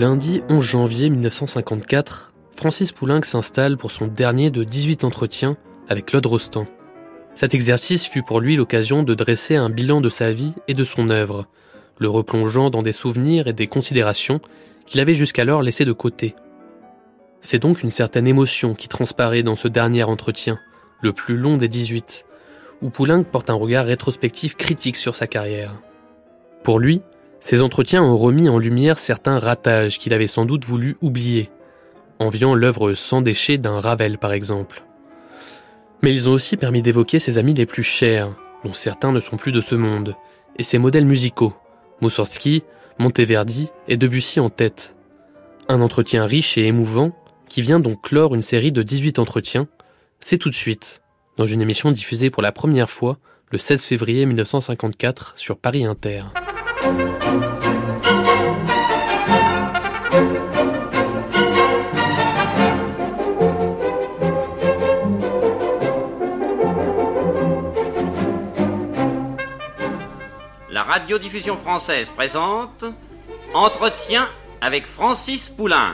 Lundi 0.00 0.42
11 0.48 0.64
janvier 0.64 1.10
1954, 1.10 2.32
Francis 2.56 2.90
Poulenc 2.90 3.22
s'installe 3.22 3.76
pour 3.76 3.90
son 3.90 4.06
dernier 4.06 4.50
de 4.50 4.64
18 4.64 5.04
entretiens 5.04 5.58
avec 5.88 6.06
Claude 6.06 6.24
Rostand. 6.24 6.66
Cet 7.34 7.52
exercice 7.52 8.06
fut 8.06 8.22
pour 8.22 8.40
lui 8.40 8.56
l'occasion 8.56 9.02
de 9.02 9.12
dresser 9.12 9.56
un 9.56 9.68
bilan 9.68 10.00
de 10.00 10.08
sa 10.08 10.32
vie 10.32 10.54
et 10.68 10.74
de 10.74 10.84
son 10.84 11.10
œuvre, 11.10 11.46
le 11.98 12.08
replongeant 12.08 12.70
dans 12.70 12.80
des 12.80 12.94
souvenirs 12.94 13.46
et 13.46 13.52
des 13.52 13.66
considérations 13.66 14.40
qu'il 14.86 15.00
avait 15.00 15.12
jusqu'alors 15.12 15.60
laissés 15.60 15.84
de 15.84 15.92
côté. 15.92 16.34
C'est 17.42 17.58
donc 17.58 17.82
une 17.82 17.90
certaine 17.90 18.26
émotion 18.26 18.72
qui 18.72 18.88
transparaît 18.88 19.42
dans 19.42 19.56
ce 19.56 19.68
dernier 19.68 20.04
entretien, 20.04 20.58
le 21.02 21.12
plus 21.12 21.36
long 21.36 21.58
des 21.58 21.68
18, 21.68 22.24
où 22.80 22.88
Poulenc 22.88 23.24
porte 23.24 23.50
un 23.50 23.54
regard 23.54 23.84
rétrospectif 23.84 24.56
critique 24.56 24.96
sur 24.96 25.14
sa 25.14 25.26
carrière. 25.26 25.74
Pour 26.62 26.78
lui, 26.78 27.02
ces 27.40 27.62
entretiens 27.62 28.02
ont 28.02 28.16
remis 28.16 28.48
en 28.48 28.58
lumière 28.58 28.98
certains 28.98 29.38
ratages 29.38 29.98
qu'il 29.98 30.12
avait 30.14 30.26
sans 30.26 30.44
doute 30.44 30.64
voulu 30.64 30.96
oublier, 31.00 31.50
enviant 32.18 32.54
l'œuvre 32.54 32.94
sans 32.94 33.22
déchets 33.22 33.56
d'un 33.56 33.80
Ravel 33.80 34.18
par 34.18 34.32
exemple. 34.32 34.84
Mais 36.02 36.14
ils 36.14 36.28
ont 36.28 36.32
aussi 36.32 36.56
permis 36.56 36.82
d'évoquer 36.82 37.18
ses 37.18 37.38
amis 37.38 37.54
les 37.54 37.66
plus 37.66 37.82
chers, 37.82 38.30
dont 38.64 38.74
certains 38.74 39.12
ne 39.12 39.20
sont 39.20 39.36
plus 39.36 39.52
de 39.52 39.60
ce 39.60 39.74
monde, 39.74 40.14
et 40.56 40.62
ses 40.62 40.78
modèles 40.78 41.06
musicaux, 41.06 41.54
Moussorgsky, 42.02 42.62
Monteverdi 42.98 43.68
et 43.88 43.96
Debussy 43.96 44.40
en 44.40 44.50
tête. 44.50 44.94
Un 45.68 45.80
entretien 45.80 46.26
riche 46.26 46.58
et 46.58 46.66
émouvant 46.66 47.12
qui 47.48 47.62
vient 47.62 47.80
donc 47.80 48.02
clore 48.02 48.34
une 48.34 48.42
série 48.42 48.72
de 48.72 48.82
18 48.82 49.18
entretiens, 49.18 49.66
c'est 50.20 50.38
tout 50.38 50.50
de 50.50 50.54
suite, 50.54 51.00
dans 51.36 51.46
une 51.46 51.62
émission 51.62 51.90
diffusée 51.90 52.30
pour 52.30 52.42
la 52.42 52.52
première 52.52 52.90
fois 52.90 53.18
le 53.50 53.58
16 53.58 53.84
février 53.84 54.26
1954 54.26 55.34
sur 55.36 55.58
Paris 55.58 55.84
Inter. 55.84 56.22
La 70.70 70.84
radiodiffusion 70.84 71.56
française 71.58 72.08
présente 72.08 72.84
Entretien 73.52 74.26
avec 74.62 74.86
Francis 74.86 75.48
Poulenc. 75.50 75.92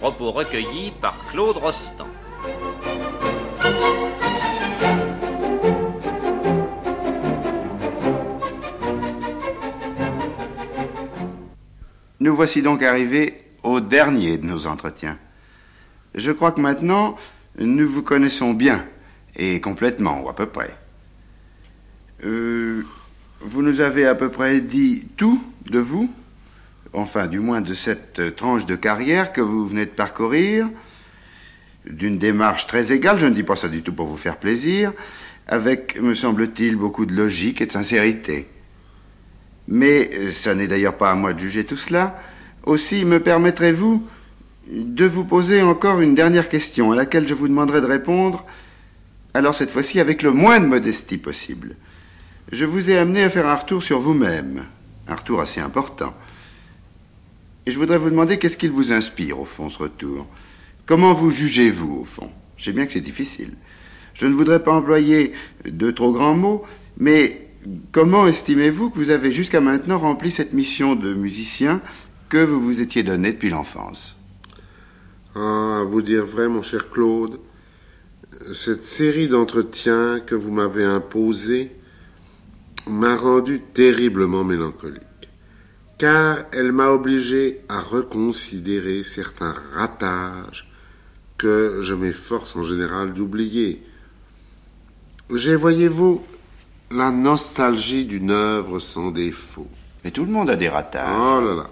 Propos 0.00 0.32
recueillis 0.32 0.92
par 1.00 1.14
Claude 1.30 1.56
Rostand. 1.56 2.08
Nous 12.28 12.36
voici 12.36 12.60
donc 12.60 12.82
arrivés 12.82 13.40
au 13.62 13.80
dernier 13.80 14.36
de 14.36 14.44
nos 14.44 14.66
entretiens. 14.66 15.16
Je 16.14 16.30
crois 16.30 16.52
que 16.52 16.60
maintenant, 16.60 17.16
nous 17.58 17.88
vous 17.88 18.02
connaissons 18.02 18.52
bien, 18.52 18.84
et 19.34 19.62
complètement, 19.62 20.22
ou 20.22 20.28
à 20.28 20.36
peu 20.36 20.44
près. 20.44 20.76
Euh, 22.26 22.82
vous 23.40 23.62
nous 23.62 23.80
avez 23.80 24.06
à 24.06 24.14
peu 24.14 24.28
près 24.28 24.60
dit 24.60 25.06
tout 25.16 25.42
de 25.70 25.78
vous, 25.78 26.12
enfin 26.92 27.28
du 27.28 27.40
moins 27.40 27.62
de 27.62 27.72
cette 27.72 28.36
tranche 28.36 28.66
de 28.66 28.76
carrière 28.76 29.32
que 29.32 29.40
vous 29.40 29.66
venez 29.66 29.86
de 29.86 29.90
parcourir, 29.90 30.68
d'une 31.88 32.18
démarche 32.18 32.66
très 32.66 32.92
égale, 32.92 33.18
je 33.20 33.26
ne 33.26 33.34
dis 33.34 33.42
pas 33.42 33.56
ça 33.56 33.70
du 33.70 33.80
tout 33.80 33.94
pour 33.94 34.04
vous 34.04 34.18
faire 34.18 34.36
plaisir, 34.36 34.92
avec, 35.46 35.98
me 35.98 36.12
semble-t-il, 36.12 36.76
beaucoup 36.76 37.06
de 37.06 37.14
logique 37.14 37.62
et 37.62 37.66
de 37.66 37.72
sincérité. 37.72 38.48
Mais 39.68 40.30
ce 40.30 40.50
n'est 40.50 40.66
d'ailleurs 40.66 40.96
pas 40.96 41.10
à 41.10 41.14
moi 41.14 41.34
de 41.34 41.38
juger 41.38 41.64
tout 41.64 41.76
cela. 41.76 42.18
Aussi, 42.64 43.04
me 43.04 43.20
permettrez-vous 43.20 44.02
de 44.70 45.04
vous 45.06 45.24
poser 45.24 45.62
encore 45.62 46.00
une 46.00 46.14
dernière 46.14 46.48
question 46.48 46.92
à 46.92 46.96
laquelle 46.96 47.28
je 47.28 47.34
vous 47.34 47.48
demanderai 47.48 47.80
de 47.80 47.86
répondre, 47.86 48.44
alors 49.34 49.54
cette 49.54 49.70
fois-ci 49.70 50.00
avec 50.00 50.22
le 50.22 50.30
moins 50.30 50.60
de 50.60 50.66
modestie 50.66 51.16
possible. 51.16 51.76
Je 52.52 52.64
vous 52.64 52.90
ai 52.90 52.98
amené 52.98 53.22
à 53.22 53.30
faire 53.30 53.46
un 53.46 53.54
retour 53.54 53.82
sur 53.82 54.00
vous-même, 54.00 54.64
un 55.06 55.14
retour 55.14 55.40
assez 55.40 55.60
important. 55.60 56.14
Et 57.66 57.70
je 57.70 57.78
voudrais 57.78 57.98
vous 57.98 58.10
demander 58.10 58.38
qu'est-ce 58.38 58.56
qu'il 58.56 58.70
vous 58.70 58.92
inspire, 58.92 59.38
au 59.40 59.44
fond, 59.44 59.68
ce 59.70 59.78
retour? 59.78 60.26
Comment 60.86 61.12
vous 61.12 61.30
jugez-vous, 61.30 62.00
au 62.00 62.04
fond? 62.04 62.30
Je 62.56 62.64
sais 62.64 62.72
bien 62.72 62.86
que 62.86 62.92
c'est 62.92 63.00
difficile. 63.00 63.52
Je 64.14 64.26
ne 64.26 64.32
voudrais 64.32 64.62
pas 64.62 64.72
employer 64.72 65.32
de 65.64 65.90
trop 65.90 66.12
grands 66.12 66.34
mots, 66.34 66.64
mais 66.98 67.47
comment 67.92 68.26
estimez-vous 68.26 68.90
que 68.90 68.98
vous 68.98 69.10
avez 69.10 69.32
jusqu'à 69.32 69.60
maintenant 69.60 69.98
rempli 69.98 70.30
cette 70.30 70.52
mission 70.52 70.94
de 70.94 71.14
musicien 71.14 71.80
que 72.28 72.38
vous 72.38 72.60
vous 72.60 72.80
étiez 72.80 73.02
donnée 73.02 73.32
depuis 73.32 73.50
l'enfance? 73.50 74.16
Ah, 75.34 75.80
à 75.80 75.84
vous 75.84 76.02
dire 76.02 76.26
vrai, 76.26 76.48
mon 76.48 76.62
cher 76.62 76.90
Claude, 76.90 77.38
cette 78.52 78.84
série 78.84 79.28
d'entretiens 79.28 80.20
que 80.20 80.34
vous 80.34 80.50
m'avez 80.50 80.84
imposée 80.84 81.72
m'a 82.86 83.16
rendu 83.16 83.60
terriblement 83.60 84.44
mélancolique, 84.44 85.28
car 85.98 86.44
elle 86.52 86.72
m'a 86.72 86.90
obligé 86.90 87.60
à 87.68 87.80
reconsidérer 87.80 89.02
certains 89.02 89.54
ratages 89.74 90.70
que 91.36 91.80
je 91.82 91.94
m'efforce 91.94 92.56
en 92.56 92.64
général 92.64 93.12
d'oublier. 93.12 93.82
J'ai, 95.34 95.56
voyez-vous, 95.56 96.22
la 96.90 97.10
nostalgie 97.10 98.06
d'une 98.06 98.30
œuvre 98.30 98.78
sans 98.78 99.10
défaut. 99.10 99.68
Mais 100.04 100.10
tout 100.10 100.24
le 100.24 100.32
monde 100.32 100.50
a 100.50 100.56
des 100.56 100.68
ratages. 100.68 101.16
Oh 101.18 101.40
là 101.40 101.54
là. 101.54 101.70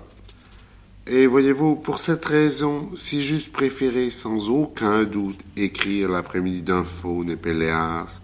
Et 1.08 1.26
voyez-vous, 1.26 1.76
pour 1.76 1.98
cette 1.98 2.24
raison, 2.24 2.90
si 2.94 3.22
j'eusse 3.22 3.48
préféré 3.48 4.10
sans 4.10 4.50
aucun 4.50 5.04
doute 5.04 5.38
écrire 5.56 6.08
l'après-midi 6.08 6.62
d'un 6.62 6.84
faune 6.84 7.30
et 7.30 7.36
Péléas 7.36 8.20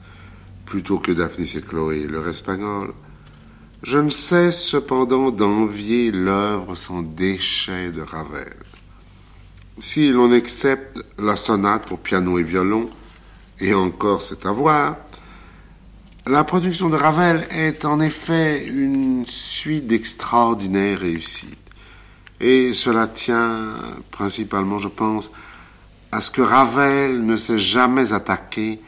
plutôt 0.66 0.98
que 0.98 1.12
Daphnis 1.12 1.54
et 1.56 1.62
Chloé, 1.62 2.06
leur 2.08 2.26
espagnol, 2.26 2.92
je 3.82 3.98
ne 3.98 4.10
cesse 4.10 4.62
cependant 4.62 5.30
d'envier 5.30 6.10
l'œuvre 6.10 6.74
sans 6.74 7.02
déchet 7.02 7.92
de 7.92 8.02
Ravel. 8.02 8.54
Si 9.78 10.10
l'on 10.10 10.32
accepte 10.32 11.04
la 11.18 11.36
sonate 11.36 11.86
pour 11.86 12.00
piano 12.00 12.38
et 12.38 12.42
violon, 12.42 12.90
et 13.60 13.74
encore 13.74 14.22
c'est 14.22 14.44
à 14.46 14.52
voir, 14.52 14.96
la 16.26 16.44
production 16.44 16.88
de 16.88 16.96
Ravel 16.96 17.46
est 17.50 17.84
en 17.84 17.98
effet 17.98 18.64
une 18.64 19.26
suite 19.26 19.86
d'extraordinaires 19.86 21.00
réussites. 21.00 21.58
Et 22.40 22.72
cela 22.72 23.08
tient 23.08 23.76
principalement, 24.10 24.78
je 24.78 24.88
pense, 24.88 25.32
à 26.12 26.20
ce 26.20 26.30
que 26.30 26.42
Ravel 26.42 27.24
ne 27.24 27.36
s'est 27.36 27.58
jamais 27.58 28.12
attaqué 28.12 28.80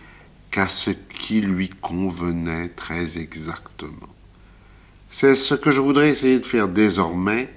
qu'à 0.51 0.69
ce 0.69 0.91
qui 0.91 1.41
lui 1.41 1.69
convenait 1.69 2.69
très 2.69 3.19
exactement. 3.19 4.09
C'est 5.09 5.35
ce 5.35 5.55
que 5.55 5.73
je 5.73 5.81
voudrais 5.81 6.11
essayer 6.11 6.39
de 6.39 6.47
faire 6.47 6.69
désormais, 6.69 7.53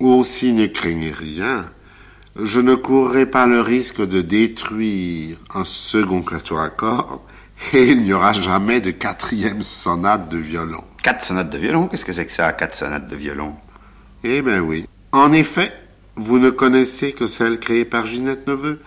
ou 0.00 0.08
aussi 0.10 0.52
ne 0.52 0.66
craignez 0.66 1.12
rien, 1.12 1.66
je 2.36 2.60
ne 2.60 2.74
courrai 2.74 3.26
pas 3.26 3.46
le 3.46 3.60
risque 3.60 4.06
de 4.06 4.20
détruire 4.22 5.38
un 5.54 5.64
second 5.64 6.22
quatuor 6.22 6.60
à 6.60 6.70
cordes, 6.70 7.20
et 7.72 7.88
il 7.88 8.02
n'y 8.02 8.12
aura 8.12 8.32
jamais 8.32 8.80
de 8.80 8.90
quatrième 8.90 9.62
sonate 9.62 10.28
de 10.28 10.38
violon. 10.38 10.84
Quatre 11.02 11.24
sonates 11.24 11.50
de 11.50 11.58
violon? 11.58 11.88
Qu'est-ce 11.88 12.04
que 12.04 12.12
c'est 12.12 12.26
que 12.26 12.32
ça, 12.32 12.52
quatre 12.52 12.74
sonates 12.74 13.08
de 13.08 13.16
violon? 13.16 13.54
Eh 14.24 14.42
bien 14.42 14.60
oui. 14.60 14.86
En 15.12 15.32
effet, 15.32 15.72
vous 16.16 16.38
ne 16.38 16.50
connaissez 16.50 17.12
que 17.12 17.26
celle 17.26 17.58
créée 17.58 17.84
par 17.84 18.06
Ginette 18.06 18.46
Neveu, 18.46 18.80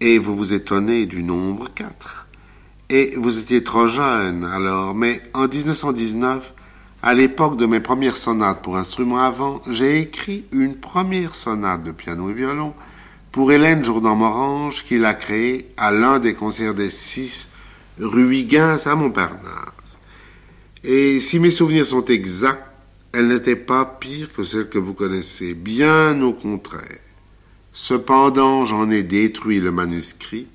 et 0.00 0.18
vous 0.18 0.36
vous 0.36 0.52
étonnez 0.52 1.06
du 1.06 1.22
nombre 1.22 1.68
4. 1.74 2.26
Et 2.88 3.14
vous 3.16 3.38
étiez 3.38 3.62
trop 3.62 3.86
jeune 3.86 4.44
alors, 4.44 4.94
mais 4.94 5.22
en 5.34 5.46
1919, 5.46 6.54
À 7.02 7.14
l'époque 7.14 7.56
de 7.56 7.64
mes 7.64 7.80
premières 7.80 8.18
sonates 8.18 8.60
pour 8.60 8.76
instruments 8.76 9.20
avant, 9.20 9.62
j'ai 9.66 10.00
écit 10.02 10.44
une 10.52 10.74
première 10.76 11.34
sonate 11.34 11.82
de 11.82 11.92
piano 11.92 12.28
et 12.28 12.34
violon 12.34 12.74
pour 13.32 13.52
Hélène 13.52 13.82
Jourdan-Morange 13.82 14.84
qu'il 14.84 15.06
a 15.06 15.14
créée 15.14 15.72
à 15.78 15.92
l'un 15.92 16.18
des 16.18 16.34
concerts 16.34 16.74
des 16.74 16.90
six 16.90 17.48
rue 18.00 18.34
Higgins 18.34 18.86
à 18.86 18.94
Montparnasse. 18.94 19.98
Et 20.82 21.20
si 21.20 21.38
mes 21.38 21.50
souvenirs 21.50 21.86
sont 21.86 22.04
exacts, 22.06 22.64
elle 23.12 23.28
n'était 23.28 23.56
pas 23.56 23.84
pire 23.84 24.30
que 24.32 24.44
celle 24.44 24.68
que 24.68 24.78
vous 24.78 24.94
connaissez, 24.94 25.54
bien 25.54 26.20
au 26.22 26.32
contraire. 26.32 27.00
Cependant, 27.72 28.64
j'en 28.64 28.90
ai 28.90 29.02
détruit 29.02 29.60
le 29.60 29.72
manuscrit. 29.72 30.46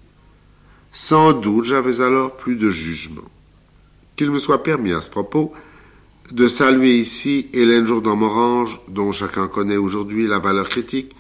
Sans 0.92 1.34
doute, 1.34 1.66
j'avais 1.66 2.02
alors 2.02 2.38
plus 2.38 2.56
de 2.56 2.70
jugement. 2.70 3.30
Qu'il 4.16 4.32
me 4.32 4.40
soit 4.40 4.64
permis 4.64 4.94
à 4.94 5.02
ce 5.02 5.10
propos 5.10 5.54
de 6.32 6.48
saluer 6.48 6.98
ici 6.98 7.50
Hélène 7.54 7.86
Jourdan-Morange, 7.86 8.82
dont 8.88 9.12
chacun 9.12 9.48
connaît 9.48 9.78
aujourd'hui 9.78 10.28
la 10.28 10.40
valeur 10.40 10.68
critique, 10.68 11.16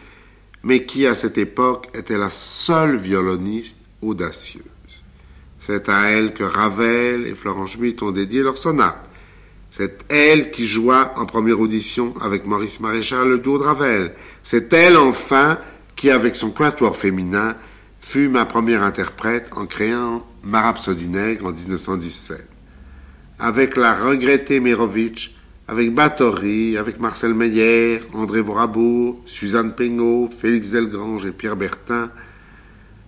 mais 0.63 0.85
qui 0.85 1.05
à 1.05 1.13
cette 1.13 1.37
époque 1.37 1.89
était 1.93 2.17
la 2.17 2.29
seule 2.29 2.95
violoniste 2.95 3.79
audacieuse. 4.01 4.74
C'est 5.65 5.89
à 5.89 6.11
elle 6.11 6.31
que 6.35 6.43
Ravel 6.43 7.25
et 7.25 7.33
Florent 7.33 7.65
Schmitt 7.65 8.03
ont 8.03 8.11
dédié 8.11 8.43
leur 8.43 8.55
sonate. 8.55 9.09
C'est 9.71 10.05
elle 10.09 10.51
qui 10.51 10.67
joua 10.67 11.15
en 11.17 11.25
première 11.25 11.59
audition 11.59 12.13
avec 12.21 12.45
Maurice 12.45 12.79
Maréchal 12.81 13.27
le 13.29 13.39
duo 13.39 13.57
de 13.57 13.63
Ravel. 13.63 14.13
C'est 14.43 14.71
elle 14.73 14.95
enfin 14.95 15.57
qui, 15.95 16.11
avec 16.11 16.35
son 16.35 16.51
quatuor 16.51 16.95
féminin, 16.95 17.55
fut 17.99 18.29
ma 18.29 18.45
première 18.45 18.83
interprète 18.83 19.49
en 19.55 19.65
créant 19.65 20.23
Ma 20.43 20.61
Rhapsodie 20.61 21.07
nègre 21.07 21.47
en 21.47 21.51
1917. 21.51 22.47
Avec 23.39 23.75
la 23.75 23.95
regrettée 23.95 24.59
Mérovitch, 24.59 25.33
avec 25.67 25.95
Bathory, 25.95 26.77
avec 26.77 26.99
Marcel 26.99 27.33
Meyer, 27.33 28.01
André 28.13 28.41
Vorabour, 28.41 29.19
Suzanne 29.25 29.73
Pengot, 29.73 30.29
Félix 30.29 30.69
Delgrange 30.69 31.25
et 31.25 31.31
Pierre 31.31 31.55
Bertin, 31.55 32.11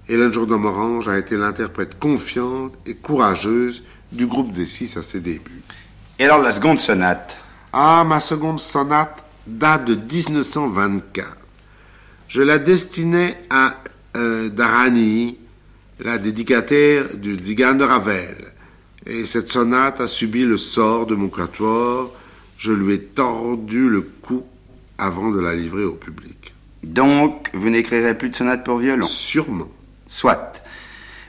Hélène 0.10 0.32
Jourdan-Morange 0.32 1.10
a 1.10 1.18
été 1.18 1.36
l'interprète 1.36 2.00
confiante 2.00 2.78
et 2.86 2.96
courageuse 2.96 3.84
du 4.12 4.26
groupe 4.26 4.54
des 4.54 4.66
six 4.66 4.96
à 4.96 5.02
ses 5.02 5.20
débuts. 5.20 5.62
Et 6.18 6.26
alors 6.26 6.42
la 6.42 6.54
seconde 6.54 6.80
sonate? 6.80 7.38
Ah, 7.74 8.06
ma 8.08 8.20
seconde 8.20 8.60
sonate 8.60 9.24
date 9.46 9.86
de 9.86 9.96
1924. 9.96 11.38
Je 12.30 12.42
la 12.42 12.58
destinais 12.58 13.38
à 13.50 13.76
euh, 14.16 14.50
Darani, 14.50 15.38
la 16.00 16.18
dédicataire 16.18 17.16
du 17.16 17.38
Zigane 17.38 17.78
de 17.78 17.84
Ravel. 17.84 18.36
Et 19.06 19.26
cette 19.26 19.50
sonate 19.50 20.02
a 20.02 20.08
subi 20.08 20.44
le 20.44 20.58
sort 20.58 21.06
de 21.06 21.16
mon 21.16 21.28
quatuor. 21.28 22.14
Je 22.58 22.72
lui 22.72 22.94
ai 22.94 23.00
tordu 23.00 23.90
le 23.90 24.02
cou 24.02 24.44
avant 24.98 25.32
de 25.32 25.40
la 25.40 25.54
livrer 25.54 25.84
au 25.84 25.94
public. 25.94 26.54
Donc, 26.84 27.50
vous 27.54 27.70
n'écrirez 27.70 28.18
plus 28.18 28.30
de 28.30 28.36
sonate 28.36 28.64
pour 28.64 28.78
violon? 28.78 29.06
Sûrement. 29.06 29.70
Soit. 30.08 30.64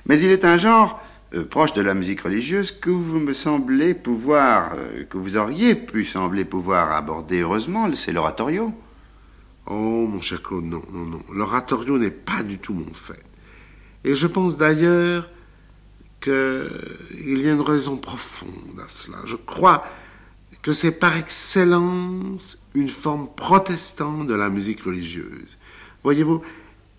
Mais 0.07 0.21
il 0.21 0.31
est 0.31 0.45
un 0.45 0.57
genre 0.57 1.01
euh, 1.35 1.45
proche 1.45 1.75
de 1.75 1.83
la 1.83 1.95
musique 1.95 2.23
religieuse 2.23 2.73
que 2.73 2.91
vous 2.91 3.21
me 3.21 3.35
semblez 3.35 3.95
pouvoir, 3.95 4.73
euh, 4.77 5.05
que 5.05 5.19
vous 5.19 5.37
auriez 5.37 5.75
pu 5.75 6.05
sembler 6.05 6.45
pouvoir 6.45 6.93
aborder 6.93 7.41
heureusement, 7.41 7.89
c'est 7.95 8.13
l'oratorio. 8.13 8.73
Oh, 9.67 10.07
mon 10.07 10.23
cher 10.23 10.43
Claude, 10.43 10.65
non, 10.65 10.83
non, 10.91 11.05
non. 11.05 11.21
L'oratorio 11.31 11.99
n'est 11.99 12.11
pas 12.11 12.43
du 12.43 12.59
tout 12.59 12.73
mon 12.73 12.95
fait. 12.95 13.23
Et 14.05 14.15
je 14.15 14.27
pense 14.27 14.57
d'ailleurs 14.57 15.29
qu'il 16.21 17.41
y 17.41 17.49
a 17.49 17.53
une 17.53 17.61
raison 17.61 17.99
profonde 17.99 18.81
à 18.83 18.89
cela. 18.89 19.19
Je 19.27 19.37
crois 19.37 19.85
que 20.63 20.73
c'est 20.73 20.93
par 20.93 21.17
excellence 21.19 22.59
une 22.75 22.89
forme 22.89 23.29
protestante 23.37 24.27
de 24.27 24.35
la 24.35 24.49
musique 24.49 24.83
religieuse. 24.83 25.59
Voyez-vous, 26.03 26.41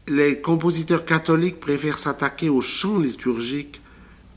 les 0.09 0.41
compositeurs 0.41 1.05
catholiques 1.05 1.59
préfèrent 1.59 1.99
s'attaquer 1.99 2.49
au 2.49 2.61
chant 2.61 2.99
liturgique 2.99 3.81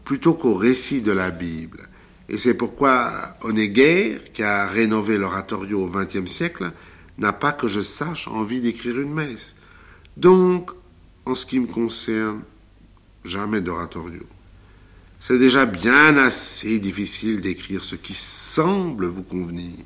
plutôt 0.04 0.34
qu'au 0.34 0.54
récit 0.54 1.00
de 1.00 1.12
la 1.12 1.30
Bible. 1.30 1.88
Et 2.28 2.36
c'est 2.36 2.54
pourquoi 2.54 3.36
Honegger, 3.42 4.18
qui 4.32 4.42
a 4.42 4.66
rénové 4.66 5.18
l'oratorio 5.18 5.84
au 5.84 5.88
XXe 5.88 6.30
siècle, 6.30 6.72
n'a 7.18 7.32
pas 7.32 7.52
que 7.52 7.68
je 7.68 7.80
sache 7.80 8.28
envie 8.28 8.60
d'écrire 8.60 9.00
une 9.00 9.12
messe. 9.12 9.56
Donc, 10.16 10.70
en 11.24 11.34
ce 11.34 11.46
qui 11.46 11.58
me 11.58 11.66
concerne, 11.66 12.42
jamais 13.24 13.60
d'oratorio. 13.60 14.22
C'est 15.20 15.38
déjà 15.38 15.66
bien 15.66 16.16
assez 16.16 16.78
difficile 16.80 17.40
d'écrire 17.40 17.84
ce 17.84 17.94
qui 17.94 18.12
semble 18.12 19.06
vous 19.06 19.22
convenir. 19.22 19.76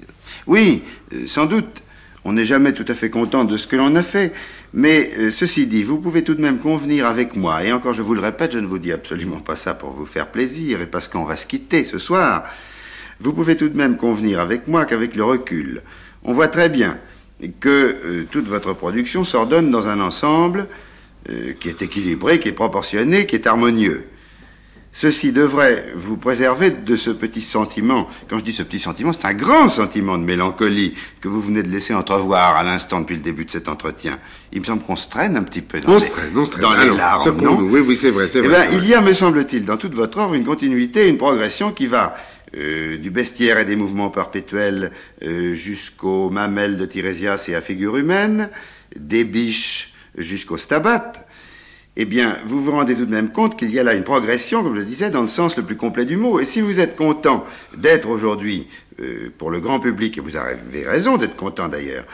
Oui, 0.47 0.83
euh, 1.13 1.27
sans 1.27 1.47
doute. 1.47 1.83
On 2.29 2.33
n'est 2.33 2.45
jamais 2.45 2.73
tout 2.73 2.85
à 2.89 2.95
fait 2.95 3.09
content 3.09 3.45
de 3.45 3.57
ce 3.57 3.69
que 3.69 3.77
l'on 3.77 3.95
a 3.95 4.03
fait. 4.03 4.33
Mais 4.75 5.11
euh, 5.17 5.31
ceci 5.31 5.69
dit, 5.69 5.85
vous 5.85 6.01
pouvez 6.01 6.25
tout 6.25 6.35
de 6.35 6.43
même 6.43 6.59
convenir 6.59 7.07
avec 7.07 7.37
moi, 7.37 7.63
et 7.63 7.71
encore 7.71 7.95
je 7.95 8.03
vous 8.03 8.15
le 8.15 8.21
répète, 8.21 8.53
je 8.53 8.59
ne 8.59 8.67
vous 8.67 8.81
dis 8.81 8.91
absolument 8.91 9.39
pas 9.39 9.55
ça 9.55 9.75
pour 9.75 9.91
vous 9.91 10.07
faire 10.07 10.27
plaisir 10.27 10.81
et 10.81 10.87
parce 10.87 11.07
qu'on 11.07 11.23
va 11.23 11.37
se 11.37 11.47
quitter 11.47 11.85
ce 11.85 11.99
soir. 11.99 12.43
Vous 13.21 13.33
pouvez 13.33 13.57
tout 13.57 13.69
de 13.69 13.77
même 13.77 13.97
convenir 13.97 14.41
avec 14.41 14.67
moi 14.67 14.87
qu'avec 14.87 15.15
le 15.15 15.23
recul, 15.23 15.83
on 16.25 16.33
voit 16.33 16.49
très 16.49 16.69
bien 16.69 16.99
que 17.61 17.69
euh, 18.05 18.27
toute 18.29 18.49
votre 18.49 18.73
production 18.73 19.23
s'ordonne 19.23 19.71
dans 19.71 19.87
un 19.87 20.01
ensemble 20.01 20.67
euh, 21.31 21.53
qui 21.61 21.69
est 21.69 21.81
équilibré, 21.81 22.41
qui 22.41 22.49
est 22.49 22.53
proportionné, 22.53 23.27
qui 23.27 23.37
est 23.37 23.47
harmonieux. 23.47 24.05
Ceci 24.99 25.31
devrait 25.31 25.93
vous 25.95 26.17
préserver 26.17 26.71
de 26.71 26.97
ce 26.97 27.11
petit 27.11 27.43
sentiment. 27.43 28.09
Quand 28.31 28.39
je 28.39 28.45
dis 28.45 28.55
ce 28.55 28.63
petit 28.63 28.79
sentiment, 28.79 29.13
c'est 29.13 29.27
un 29.27 29.35
grand 29.35 29.69
sentiment 29.69 30.17
de 30.17 30.25
mélancolie 30.25 30.95
que 31.21 31.29
vous 31.29 31.43
venez 31.43 31.63
de 31.63 31.69
laisser 31.69 31.93
entrevoir 31.93 32.57
à 32.57 32.63
l'instant 32.65 33.03
depuis 33.03 33.17
le 33.17 33.21
début 33.21 33.45
de 33.45 33.51
cet 33.51 33.69
entretien. 33.69 34.19
Il 34.55 34.61
me 34.61 34.65
semble 34.65 34.83
qu'on 34.83 34.97
se 34.97 35.11
traîne 35.11 35.37
un 35.37 35.43
petit 35.43 35.61
peu 35.61 35.83
dans 35.83 35.91
On 35.91 35.95
les, 35.97 36.01
se 36.01 36.11
traîne, 36.13 36.33
on 36.35 36.47
se 36.47 36.53
traîne. 36.53 36.63
dans 36.63 36.73
les 36.73 36.81
Alors, 36.85 36.97
larmes, 36.97 37.23
secouons-nous. 37.25 37.67
non 37.67 37.71
Oui, 37.71 37.81
oui, 37.81 37.95
c'est 37.95 38.09
vrai, 38.11 38.27
c'est 38.27 38.39
Eh 38.39 38.49
vrai. 38.49 38.69
c'est 38.71 38.77
il 38.77 38.89
y 38.89 38.95
a, 38.95 39.03
me 39.03 39.13
semble-t-il, 39.13 39.67
dans 39.67 39.77
toute 39.77 39.93
votre 39.93 40.17
œuvre, 40.17 40.33
une 40.33 40.47
continuité, 40.47 41.11
une 41.11 41.19
progression 41.19 41.73
qui 41.73 41.87
va 41.89 42.17
euh, 42.57 42.97
du 42.97 43.11
bestiaire 43.11 43.59
et 43.59 43.67
des 43.67 43.77
mouvements 43.77 44.09
perpétuels 44.09 44.93
euh, 45.23 45.53
jusqu'aux 45.53 46.31
mamelles 46.31 46.79
de 46.79 46.87
Tirésias 46.87 47.45
et 47.49 47.55
à 47.55 47.61
figure 47.61 47.99
humaine, 47.99 48.49
des 48.99 49.25
biches 49.25 49.93
jusqu'au 50.17 50.57
stabat. 50.57 51.13
Eh 51.99 52.05
bien, 52.05 52.37
vous 52.45 52.61
vous 52.61 52.73
rendez 52.73 52.95
tout 52.95 53.07
de 53.07 53.11
même 53.11 53.31
compte 53.31 53.59
qu'il 53.59 53.71
y 53.71 53.79
a 53.79 53.83
là 53.83 53.95
une 53.95 54.05
progression, 54.05 54.63
comme 54.63 54.75
je 54.75 54.81
le 54.81 54.87
disais, 54.87 55.11
dans 55.11 55.23
le 55.23 55.29
sens 55.29 55.57
le 55.57 55.63
plus 55.63 55.77
complet 55.77 56.05
du 56.05 56.19
mot. 56.19 56.39
Et 56.39 56.45
si 56.45 56.61
vous 56.61 56.79
êtes 56.79 56.95
content 56.95 57.47
d'être 57.75 58.11
aujourd'hui, 58.11 58.67
euh, 59.01 59.31
pour 59.39 59.51
le 59.51 59.61
grand 59.61 59.81
public, 59.81 60.19
et 60.19 60.21
vous 60.21 60.37
avez 60.37 60.85
raison 60.85 61.17
d'être 61.17 61.37
content 61.37 61.69
d'ailleurs, 61.69 62.05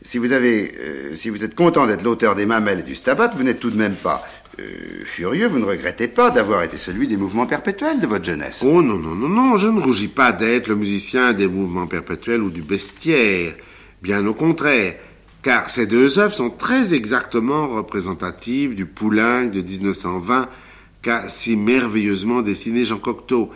si 0.00 0.18
vous, 0.18 0.32
avez, 0.32 0.72
euh, 0.80 1.16
si 1.16 1.28
vous 1.28 1.44
êtes 1.44 1.56
content 1.56 1.86
d'être 1.86 2.04
l'auteur 2.04 2.36
des 2.36 2.46
mamelles 2.46 2.80
et 2.80 2.84
du 2.84 2.94
stabat, 2.94 3.32
vous 3.34 3.42
n'êtes 3.42 3.58
tout 3.58 3.70
de 3.70 3.76
même 3.76 3.94
pas 3.94 4.24
euh, 4.60 4.64
furieux, 5.04 5.46
vous 5.46 5.58
ne 5.58 5.64
regrettez 5.64 6.08
pas 6.08 6.30
d'avoir 6.30 6.62
été 6.62 6.76
celui 6.76 7.08
des 7.08 7.16
mouvements 7.16 7.46
perpétuels 7.46 8.00
de 8.00 8.06
votre 8.06 8.24
jeunesse. 8.24 8.62
Oh 8.64 8.80
non, 8.80 8.96
non, 8.96 9.14
non, 9.14 9.28
non, 9.28 9.56
je 9.56 9.68
ne 9.68 9.80
rougis 9.80 10.08
pas 10.08 10.32
d'être 10.32 10.68
le 10.68 10.76
musicien 10.76 11.32
des 11.32 11.48
mouvements 11.48 11.86
perpétuels 11.86 12.42
ou 12.42 12.50
du 12.50 12.62
bestiaire. 12.62 13.54
Bien 14.02 14.24
au 14.26 14.34
contraire, 14.34 14.96
car 15.42 15.70
ces 15.70 15.86
deux 15.86 16.18
œuvres 16.18 16.34
sont 16.34 16.50
très 16.50 16.94
exactement 16.94 17.66
représentatives 17.66 18.74
du 18.74 18.86
Poulenc 18.86 19.46
de 19.46 19.60
1920 19.60 20.48
qu'a 21.02 21.28
si 21.28 21.56
merveilleusement 21.56 22.42
dessiné 22.42 22.84
Jean 22.84 22.98
Cocteau. 22.98 23.50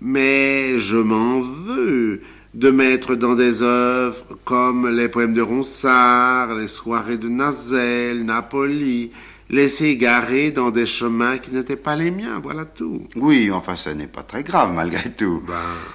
Mais 0.00 0.78
je 0.78 0.96
m'en 0.96 1.40
veux 1.40 2.22
de 2.54 2.70
mettre 2.70 3.14
dans 3.14 3.34
des 3.34 3.62
œuvres 3.62 4.24
comme 4.44 4.88
les 4.88 5.10
poèmes 5.10 5.34
de 5.34 5.42
Ronsard, 5.42 6.54
les 6.54 6.66
soirées 6.66 7.18
de 7.18 7.28
Nazel, 7.28 8.24
Napoli, 8.24 9.10
laissés 9.50 9.86
égarer 9.86 10.50
dans 10.50 10.70
des 10.70 10.86
chemins 10.86 11.38
qui 11.38 11.50
n'étaient 11.52 11.76
pas 11.76 11.96
les 11.96 12.10
miens, 12.10 12.40
voilà 12.42 12.64
tout. 12.64 13.06
Oui, 13.16 13.50
enfin, 13.50 13.76
ça 13.76 13.94
n'est 13.94 14.06
pas 14.06 14.22
très 14.22 14.42
grave 14.42 14.72
malgré 14.72 15.10
tout. 15.10 15.42
Ben, 15.46 15.54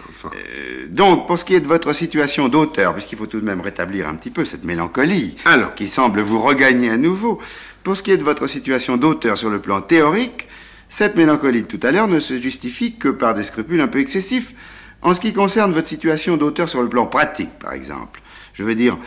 enfin. 0.10 0.32
Euh, 0.36 0.88
donc, 0.90 1.28
pour 1.28 1.38
ce 1.38 1.46
qui 1.46 1.54
est 1.56 1.60
de 1.60 1.68
votre 1.68 1.94
situation 1.94 2.48
d'auteur, 2.48 2.94
puisqu'il 2.94 3.18
faut 3.18 3.28
tout 3.28 3.40
de 3.40 3.46
même 3.46 3.62
rétablir 3.62 4.08
un 4.08 4.16
petit 4.16 4.32
peu 4.32 4.46
cette 4.46 4.64
mélancolie 4.64 5.36
Alors. 5.46 5.76
qui 5.76 5.88
semble 5.88 6.22
vous 6.22 6.42
regagner 6.42 6.90
à 6.90 6.98
nouveau, 6.98 7.40
pour 7.84 7.96
ce 7.96 8.04
qui 8.04 8.12
est 8.12 8.18
de 8.18 8.24
votre 8.24 8.48
situation 8.48 8.98
d'auteur 8.98 9.38
sur 9.38 9.50
le 9.50 9.60
plan 9.60 9.82
théorique, 9.82 10.48
cette 10.90 11.16
mélancolie 11.16 11.64
de 11.64 11.68
tout 11.68 11.80
à 11.84 11.92
l'heure 11.92 12.08
ne 12.08 12.20
se 12.20 12.40
justifie 12.40 12.96
que 12.96 13.10
par 13.10 13.34
des 13.34 13.44
scrupules 13.44 13.82
un 13.82 13.88
peu 13.88 14.00
excessifs 14.00 14.54
en 15.02 15.14
ce 15.14 15.20
qui 15.20 15.34
concerne 15.34 15.74
votre 15.74 15.88
situation 15.88 16.38
d'auteur 16.38 16.70
sur 16.70 16.82
le 16.82 16.90
plan 16.90 17.06
pratique, 17.06 17.50
par 17.60 17.74
exemple. 17.74 18.22
Je 18.54 18.64
veux 18.64 18.76
dire, 18.76 18.98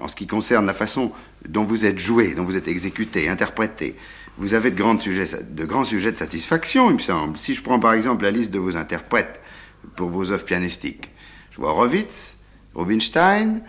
en 0.00 0.08
ce 0.08 0.14
qui 0.16 0.26
concerne 0.26 0.66
la 0.66 0.74
façon 0.74 1.12
dont 1.48 1.64
vous 1.64 1.86
êtes 1.86 1.98
joué, 1.98 2.34
dont 2.34 2.44
vous 2.44 2.56
êtes 2.56 2.68
exécuté, 2.68 3.28
interprété. 3.28 3.96
Vous 4.38 4.52
avez 4.52 4.70
de, 4.70 4.76
grands 4.76 5.00
sujets, 5.00 5.42
de 5.42 5.64
grands 5.64 5.84
sujets 5.84 6.12
de 6.12 6.18
satisfaction, 6.18 6.90
il 6.90 6.94
me 6.94 7.00
semble. 7.00 7.38
Si 7.38 7.54
je 7.54 7.62
prends 7.62 7.80
par 7.80 7.94
exemple 7.94 8.24
la 8.24 8.30
liste 8.30 8.50
de 8.50 8.58
vos 8.58 8.76
interprètes 8.76 9.40
pour 9.96 10.10
vos 10.10 10.30
œuvres 10.30 10.44
pianistiques, 10.44 11.10
je 11.52 11.56
vois 11.56 11.72
Rovitz, 11.72 12.36
Rubinstein, 12.74 13.62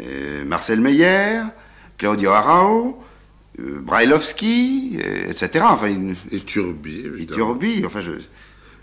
euh, 0.00 0.44
Marcel 0.46 0.80
Meyer, 0.80 1.42
Claudio 1.98 2.30
Arao, 2.30 3.02
euh, 3.60 3.80
Brailovsky, 3.80 4.98
euh, 5.04 5.30
etc. 5.30 5.64
Enfin, 5.68 5.88
une, 5.88 6.16
Et 6.32 6.40
Turbi. 6.40 7.26
Turbi, 7.26 7.84
enfin, 7.84 8.00
je, 8.00 8.12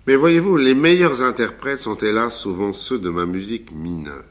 Mais 0.06 0.15
voyez-vous, 0.15 0.58
les 0.58 0.75
meilleurs 0.75 1.24
interprètes 1.24 1.80
sont 1.80 1.98
hélas 1.98 2.38
souvent 2.38 2.72
ceux 2.72 3.00
de 3.00 3.10
ma 3.10 3.25
musique 3.25 3.72
mineure. 3.72 4.24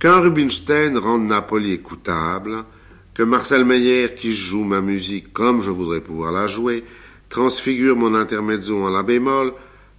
Qu'un 0.00 0.20
Rubinstein 0.20 0.96
rende 0.96 1.26
Napoli 1.26 1.72
écoutable, 1.72 2.64
que 3.12 3.22
Marcel 3.22 3.66
Meyer, 3.66 4.14
qui 4.16 4.32
joue 4.32 4.64
ma 4.64 4.80
musique 4.80 5.30
comme 5.34 5.60
je 5.60 5.70
voudrais 5.70 6.00
pouvoir 6.00 6.32
la 6.32 6.46
jouer, 6.46 6.84
transfigure 7.28 7.96
mon 7.96 8.14
intermezzo 8.14 8.82
en 8.82 8.88
la 8.88 9.02
bémol, 9.02 9.52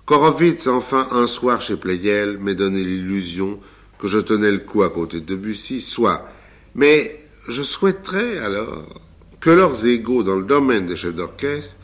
Korowitz, 0.07 0.65
enfin, 0.65 1.07
un 1.11 1.27
soir 1.27 1.61
chez 1.61 1.77
Pleyel, 1.77 2.39
m'ait 2.39 2.55
donné 2.55 2.81
l'illusion 2.81 3.59
que 3.99 4.07
je 4.07 4.17
tenais 4.17 4.49
le 4.49 4.57
coup 4.57 4.81
à 4.81 4.89
côté 4.89 5.21
de 5.21 5.35
Debussy, 5.35 5.79
soit. 5.81 6.27
Mais 6.73 7.15
je 7.47 7.61
souhaiterais 7.61 8.39
alors 8.39 9.03
que 9.39 9.51
leurs 9.51 9.85
égaux 9.85 10.23
dans 10.23 10.35
le 10.35 10.45
domaine 10.45 10.87
des 10.87 10.95
chefs 10.95 11.13
d'orchestre 11.13 11.75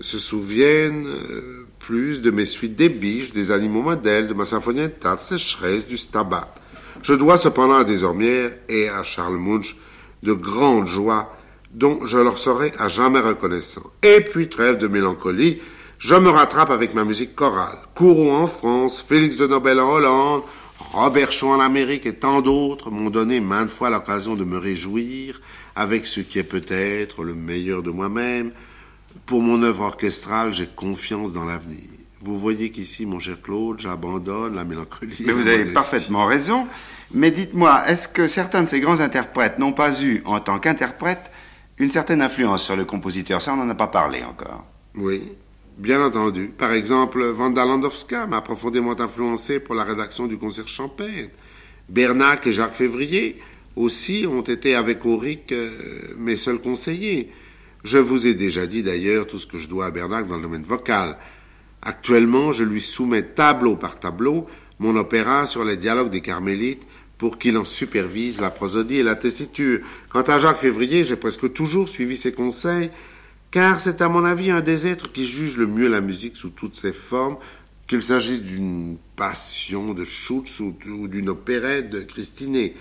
se 0.00 0.18
souviennent 0.18 1.06
euh, 1.06 1.64
plus 1.78 2.20
de 2.20 2.32
mes 2.32 2.44
suites 2.44 2.74
des 2.74 2.88
biches, 2.88 3.32
des 3.32 3.52
animaux 3.52 3.82
modèles, 3.82 4.26
de 4.26 4.34
ma 4.34 4.44
symphonie 4.44 4.88
de 4.88 5.16
sécheresse, 5.20 5.86
du 5.86 5.96
Stabat. 5.96 6.52
Je 7.02 7.14
dois 7.14 7.36
cependant 7.36 7.76
à 7.76 7.84
Désormières 7.84 8.52
et 8.68 8.88
à 8.88 9.02
Charles 9.02 9.36
Munch 9.36 9.76
de 10.22 10.32
grandes 10.32 10.88
joies 10.88 11.32
dont 11.72 12.06
je 12.06 12.18
leur 12.18 12.38
serai 12.38 12.72
à 12.78 12.88
jamais 12.88 13.20
reconnaissant. 13.20 13.82
Et 14.02 14.20
puis, 14.20 14.48
trêve 14.48 14.78
de 14.78 14.88
mélancolie, 14.88 15.60
je 15.98 16.14
me 16.14 16.30
rattrape 16.30 16.70
avec 16.70 16.94
ma 16.94 17.04
musique 17.04 17.34
chorale. 17.34 17.78
Courroux 17.94 18.30
en 18.30 18.46
France, 18.46 19.04
Félix 19.06 19.36
de 19.36 19.46
Nobel 19.46 19.80
en 19.80 19.92
Hollande, 19.92 20.42
Robert 20.78 21.32
Shaw 21.32 21.48
en 21.48 21.60
Amérique 21.60 22.06
et 22.06 22.14
tant 22.14 22.42
d'autres 22.42 22.90
m'ont 22.90 23.10
donné 23.10 23.40
maintes 23.40 23.70
fois 23.70 23.90
l'occasion 23.90 24.34
de 24.34 24.44
me 24.44 24.58
réjouir 24.58 25.40
avec 25.74 26.06
ce 26.06 26.20
qui 26.20 26.38
est 26.38 26.44
peut-être 26.44 27.24
le 27.24 27.34
meilleur 27.34 27.82
de 27.82 27.90
moi-même. 27.90 28.52
Pour 29.24 29.42
mon 29.42 29.62
œuvre 29.62 29.84
orchestrale, 29.84 30.52
j'ai 30.52 30.66
confiance 30.66 31.32
dans 31.32 31.44
l'avenir. 31.44 31.95
Vous 32.26 32.38
voyez 32.40 32.70
qu'ici, 32.70 33.06
mon 33.06 33.20
cher 33.20 33.40
Claude, 33.40 33.78
j'abandonne 33.78 34.56
la 34.56 34.64
mélancolie. 34.64 35.22
Mais 35.24 35.32
vous 35.32 35.46
avez 35.46 35.64
parfaitement 35.64 36.26
raison. 36.26 36.66
Mais 37.14 37.30
dites-moi, 37.30 37.88
est-ce 37.88 38.08
que 38.08 38.26
certains 38.26 38.64
de 38.64 38.68
ces 38.68 38.80
grands 38.80 38.98
interprètes 38.98 39.60
n'ont 39.60 39.72
pas 39.72 40.02
eu, 40.02 40.22
en 40.24 40.40
tant 40.40 40.58
qu'interprètes, 40.58 41.30
une 41.78 41.92
certaine 41.92 42.20
influence 42.20 42.64
sur 42.64 42.74
le 42.74 42.84
compositeur? 42.84 43.40
Ça, 43.40 43.52
on 43.52 43.56
n'en 43.56 43.68
a 43.68 43.76
pas 43.76 43.86
parlé 43.86 44.24
encore. 44.24 44.64
Oui, 44.96 45.22
bien 45.78 46.02
entendu. 46.02 46.48
Par 46.48 46.72
exemple, 46.72 47.22
Wanda 47.38 47.64
Landowska 47.64 48.26
m'a 48.26 48.40
profondément 48.40 49.00
influencé 49.00 49.60
pour 49.60 49.76
la 49.76 49.84
rédaction 49.84 50.26
du 50.26 50.36
concert 50.36 50.66
Champagne. 50.66 51.28
Bernac 51.88 52.44
et 52.48 52.52
Jacques 52.52 52.74
Février 52.74 53.40
aussi 53.76 54.26
ont 54.28 54.42
été 54.42 54.74
avec 54.74 55.06
Auric 55.06 55.52
euh, 55.52 55.70
mes 56.18 56.34
seuls 56.34 56.60
conseillers. 56.60 57.30
Je 57.84 57.98
vous 57.98 58.26
ai 58.26 58.34
déjà 58.34 58.66
dit 58.66 58.82
d'ailleurs 58.82 59.28
tout 59.28 59.38
ce 59.38 59.46
que 59.46 59.60
je 59.60 59.68
dois 59.68 59.86
à 59.86 59.90
Bernac 59.92 60.26
dans 60.26 60.36
le 60.36 60.42
domaine 60.42 60.64
vocal. 60.64 61.16
Actuellement, 61.86 62.50
je 62.50 62.64
lui 62.64 62.82
soumets 62.82 63.22
tableau 63.22 63.76
par 63.76 64.00
tableau 64.00 64.46
mon 64.80 64.96
opéra 64.96 65.46
sur 65.46 65.64
les 65.64 65.76
dialogues 65.76 66.10
des 66.10 66.20
Carmélites 66.20 66.84
pour 67.16 67.38
qu'il 67.38 67.56
en 67.56 67.64
supervise 67.64 68.40
la 68.40 68.50
prosodie 68.50 68.96
et 68.96 69.02
la 69.04 69.14
tessiture. 69.14 69.78
Quant 70.08 70.22
à 70.22 70.36
Jacques 70.36 70.58
Février, 70.58 71.04
j'ai 71.04 71.14
presque 71.14 71.52
toujours 71.52 71.88
suivi 71.88 72.16
ses 72.16 72.32
conseils, 72.32 72.90
car 73.52 73.78
c'est 73.78 74.02
à 74.02 74.08
mon 74.08 74.24
avis 74.24 74.50
un 74.50 74.62
des 74.62 74.88
êtres 74.88 75.12
qui 75.12 75.24
juge 75.24 75.56
le 75.56 75.68
mieux 75.68 75.86
la 75.86 76.00
musique 76.00 76.34
sous 76.34 76.48
toutes 76.48 76.74
ses 76.74 76.92
formes, 76.92 77.36
qu'il 77.86 78.02
s'agisse 78.02 78.42
d'une 78.42 78.96
passion 79.14 79.94
de 79.94 80.04
Schutz 80.04 80.58
ou, 80.58 80.74
d'une 81.06 81.28
opérette 81.28 81.88
de 81.88 82.00
Christinet. 82.00 82.74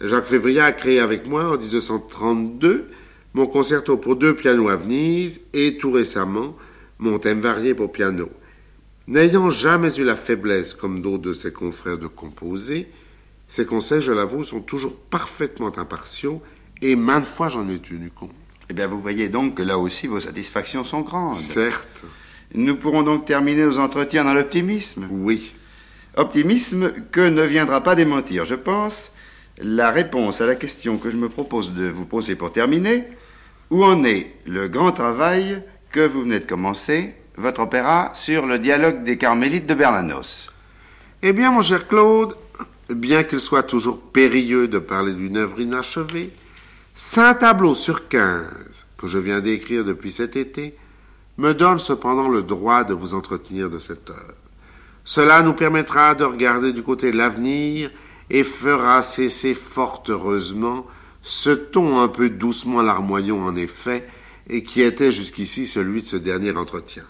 Jacques 0.00 0.26
Février 0.26 0.60
a 0.60 0.70
créé 0.70 1.00
avec 1.00 1.26
moi 1.26 1.52
en 1.52 1.58
1932 1.58 2.88
mon 3.34 3.48
concerto 3.48 3.96
pour 3.96 4.14
deux 4.14 4.34
pianos 4.34 4.68
à 4.68 4.76
Venise 4.76 5.40
et 5.54 5.76
tout 5.76 5.90
récemment 5.90 6.54
mon 6.98 7.18
thème 7.18 7.40
varié 7.40 7.74
pour 7.74 7.92
piano. 7.92 8.30
N'ayant 9.06 9.50
jamais 9.50 9.94
eu 9.98 10.04
la 10.04 10.16
faiblesse, 10.16 10.74
comme 10.74 11.00
d'autres 11.00 11.22
de 11.22 11.32
ses 11.32 11.52
confrères, 11.52 11.98
de 11.98 12.06
composer, 12.06 12.88
ses 13.46 13.64
conseils, 13.64 14.02
je 14.02 14.12
l'avoue, 14.12 14.44
sont 14.44 14.60
toujours 14.60 14.94
parfaitement 14.94 15.72
impartiaux 15.78 16.42
et 16.82 16.96
maintes 16.96 17.26
fois 17.26 17.48
j'en 17.48 17.68
ai 17.70 17.78
tenu 17.78 18.10
compte. 18.10 18.34
Eh 18.68 18.74
bien, 18.74 18.86
vous 18.86 19.00
voyez 19.00 19.30
donc 19.30 19.54
que 19.54 19.62
là 19.62 19.78
aussi 19.78 20.06
vos 20.06 20.20
satisfactions 20.20 20.84
sont 20.84 21.00
grandes. 21.00 21.38
Certes. 21.38 22.02
Nous 22.54 22.76
pourrons 22.76 23.02
donc 23.02 23.24
terminer 23.24 23.64
nos 23.64 23.78
entretiens 23.78 24.24
dans 24.24 24.34
l'optimisme. 24.34 25.08
Oui. 25.10 25.54
Optimisme 26.16 26.92
que 27.10 27.26
ne 27.26 27.42
viendra 27.42 27.82
pas 27.82 27.94
démentir, 27.94 28.44
je 28.44 28.54
pense, 28.54 29.12
la 29.58 29.90
réponse 29.90 30.40
à 30.42 30.46
la 30.46 30.54
question 30.54 30.98
que 30.98 31.10
je 31.10 31.16
me 31.16 31.28
propose 31.28 31.72
de 31.72 31.88
vous 31.88 32.04
poser 32.04 32.36
pour 32.36 32.52
terminer. 32.52 33.04
Où 33.70 33.84
en 33.84 34.04
est 34.04 34.34
le 34.46 34.68
grand 34.68 34.92
travail 34.92 35.62
que 35.90 36.06
vous 36.06 36.22
venez 36.22 36.40
de 36.40 36.46
commencer, 36.46 37.14
votre 37.36 37.62
opéra 37.62 38.10
sur 38.14 38.46
le 38.46 38.58
dialogue 38.58 39.04
des 39.04 39.16
Carmélites 39.16 39.66
de 39.66 39.74
Bernanos 39.74 40.50
Eh 41.22 41.32
bien, 41.32 41.50
mon 41.50 41.62
cher 41.62 41.88
Claude, 41.88 42.34
bien 42.90 43.22
qu'il 43.22 43.40
soit 43.40 43.62
toujours 43.62 44.00
périlleux 44.00 44.68
de 44.68 44.78
parler 44.78 45.14
d'une 45.14 45.36
œuvre 45.36 45.60
inachevée, 45.60 46.32
cinq 46.94 47.38
tableaux 47.40 47.74
sur 47.74 48.08
quinze 48.08 48.86
que 48.96 49.06
je 49.06 49.18
viens 49.18 49.40
d'écrire 49.40 49.84
depuis 49.84 50.10
cet 50.10 50.36
été 50.36 50.76
me 51.38 51.54
donnent 51.54 51.78
cependant 51.78 52.28
le 52.28 52.42
droit 52.42 52.84
de 52.84 52.94
vous 52.94 53.14
entretenir 53.14 53.70
de 53.70 53.78
cette 53.78 54.10
œuvre. 54.10 54.34
Cela 55.04 55.42
nous 55.42 55.54
permettra 55.54 56.14
de 56.14 56.24
regarder 56.24 56.72
du 56.72 56.82
côté 56.82 57.12
de 57.12 57.16
l'avenir 57.16 57.90
et 58.28 58.44
fera 58.44 59.02
cesser 59.02 59.54
fort 59.54 60.02
heureusement 60.08 60.86
ce 61.22 61.50
ton 61.50 62.00
un 62.00 62.08
peu 62.08 62.28
doucement 62.28 62.82
larmoyant 62.82 63.38
en 63.38 63.54
effet, 63.54 64.06
et 64.48 64.62
qui 64.62 64.82
était 64.82 65.10
jusqu'ici 65.10 65.66
celui 65.66 66.00
de 66.00 66.06
ce 66.06 66.16
dernier 66.16 66.52
entretien. 66.52 67.04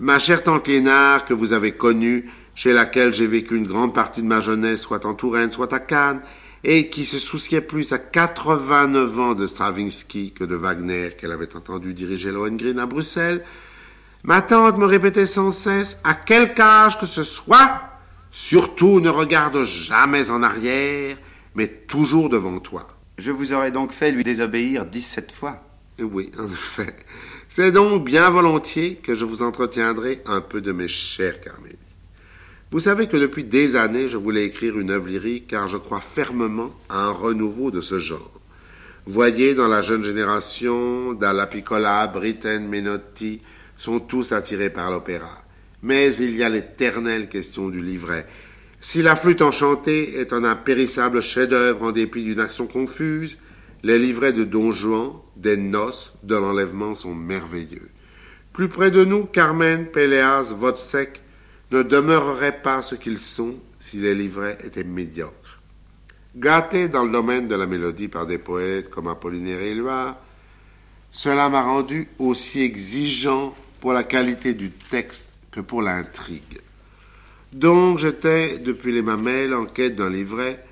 Ma 0.00 0.18
chère 0.18 0.42
tante 0.42 0.68
Lénard, 0.68 1.24
que 1.24 1.34
vous 1.34 1.52
avez 1.52 1.72
connue, 1.72 2.30
chez 2.54 2.72
laquelle 2.72 3.12
j'ai 3.12 3.26
vécu 3.26 3.56
une 3.56 3.66
grande 3.66 3.94
partie 3.94 4.22
de 4.22 4.26
ma 4.26 4.40
jeunesse, 4.40 4.80
soit 4.80 5.06
en 5.06 5.14
Touraine, 5.14 5.50
soit 5.50 5.72
à 5.72 5.80
Cannes, 5.80 6.20
et 6.64 6.90
qui 6.90 7.04
se 7.04 7.18
souciait 7.18 7.60
plus 7.60 7.92
à 7.92 7.98
89 7.98 9.18
ans 9.20 9.34
de 9.34 9.46
Stravinsky 9.46 10.32
que 10.32 10.44
de 10.44 10.56
Wagner 10.56 11.10
qu'elle 11.18 11.32
avait 11.32 11.54
entendu 11.56 11.94
diriger 11.94 12.32
Lohengrin 12.32 12.78
à 12.78 12.86
Bruxelles, 12.86 13.44
ma 14.24 14.42
tante 14.42 14.78
me 14.78 14.84
répétait 14.84 15.26
sans 15.26 15.50
cesse, 15.50 15.98
à 16.04 16.14
quelque 16.14 16.60
âge 16.60 16.98
que 16.98 17.06
ce 17.06 17.22
soit, 17.22 17.82
surtout 18.30 19.00
ne 19.00 19.08
regarde 19.08 19.64
jamais 19.64 20.30
en 20.30 20.42
arrière, 20.42 21.16
mais 21.54 21.68
toujours 21.68 22.28
devant 22.28 22.58
toi. 22.58 22.88
Je 23.18 23.32
vous 23.32 23.52
aurais 23.52 23.72
donc 23.72 23.92
fait 23.92 24.12
lui 24.12 24.24
désobéir 24.24 24.84
dix-sept 24.84 25.32
fois. 25.32 25.67
Oui, 26.00 26.30
en 26.38 26.46
effet. 26.46 26.94
C'est 27.48 27.72
donc 27.72 28.04
bien 28.04 28.30
volontiers 28.30 28.96
que 28.96 29.14
je 29.14 29.24
vous 29.24 29.42
entretiendrai 29.42 30.22
un 30.26 30.40
peu 30.40 30.60
de 30.60 30.70
mes 30.70 30.86
chers 30.86 31.40
Carmélites. 31.40 31.78
Vous 32.70 32.80
savez 32.80 33.08
que 33.08 33.16
depuis 33.16 33.44
des 33.44 33.74
années, 33.74 34.08
je 34.08 34.16
voulais 34.16 34.44
écrire 34.44 34.78
une 34.78 34.90
œuvre 34.90 35.08
lyrique 35.08 35.48
car 35.48 35.66
je 35.66 35.76
crois 35.76 36.00
fermement 36.00 36.70
à 36.88 37.04
un 37.04 37.10
renouveau 37.10 37.70
de 37.70 37.80
ce 37.80 37.98
genre. 37.98 38.30
Voyez, 39.06 39.54
dans 39.54 39.68
la 39.68 39.80
jeune 39.80 40.04
génération, 40.04 41.14
Dalla 41.14 41.46
Piccola, 41.46 42.06
Britten, 42.06 42.68
Menotti, 42.68 43.40
sont 43.76 44.00
tous 44.00 44.32
attirés 44.32 44.70
par 44.70 44.90
l'opéra. 44.90 45.42
Mais 45.82 46.14
il 46.16 46.36
y 46.36 46.42
a 46.42 46.48
l'éternelle 46.48 47.28
question 47.28 47.70
du 47.70 47.80
livret. 47.80 48.26
Si 48.80 49.02
la 49.02 49.16
flûte 49.16 49.42
enchantée 49.42 50.20
est 50.20 50.32
un 50.32 50.44
impérissable 50.44 51.22
chef-d'œuvre 51.22 51.84
en 51.84 51.92
dépit 51.92 52.22
d'une 52.22 52.38
action 52.38 52.66
confuse, 52.66 53.38
les 53.82 53.98
livrets 53.98 54.32
de 54.32 54.44
Don 54.44 54.72
Juan, 54.72 55.12
des 55.36 55.56
noces, 55.56 56.12
de 56.22 56.34
l'enlèvement 56.34 56.94
sont 56.94 57.14
merveilleux. 57.14 57.90
Plus 58.52 58.68
près 58.68 58.90
de 58.90 59.04
nous, 59.04 59.24
Carmen, 59.24 59.86
Péléas, 59.86 60.52
Vodsec, 60.52 61.22
ne 61.70 61.82
demeureraient 61.82 62.60
pas 62.62 62.82
ce 62.82 62.94
qu'ils 62.94 63.20
sont 63.20 63.56
si 63.78 63.98
les 63.98 64.14
livrets 64.14 64.58
étaient 64.64 64.84
médiocres. 64.84 65.60
Gâté 66.36 66.88
dans 66.88 67.04
le 67.04 67.12
domaine 67.12 67.48
de 67.48 67.54
la 67.54 67.66
mélodie 67.66 68.08
par 68.08 68.26
des 68.26 68.38
poètes 68.38 68.90
comme 68.90 69.08
Apollinaire 69.08 69.60
et 69.60 69.70
Éluard, 69.70 70.16
cela 71.10 71.48
m'a 71.48 71.62
rendu 71.62 72.08
aussi 72.18 72.62
exigeant 72.62 73.54
pour 73.80 73.92
la 73.92 74.04
qualité 74.04 74.54
du 74.54 74.70
texte 74.70 75.34
que 75.50 75.60
pour 75.60 75.82
l'intrigue. 75.82 76.60
Donc 77.52 77.98
j'étais, 77.98 78.58
depuis 78.58 78.92
les 78.92 79.02
mamelles, 79.02 79.54
en 79.54 79.64
quête 79.64 79.94
d'un 79.94 80.10
livret, 80.10 80.64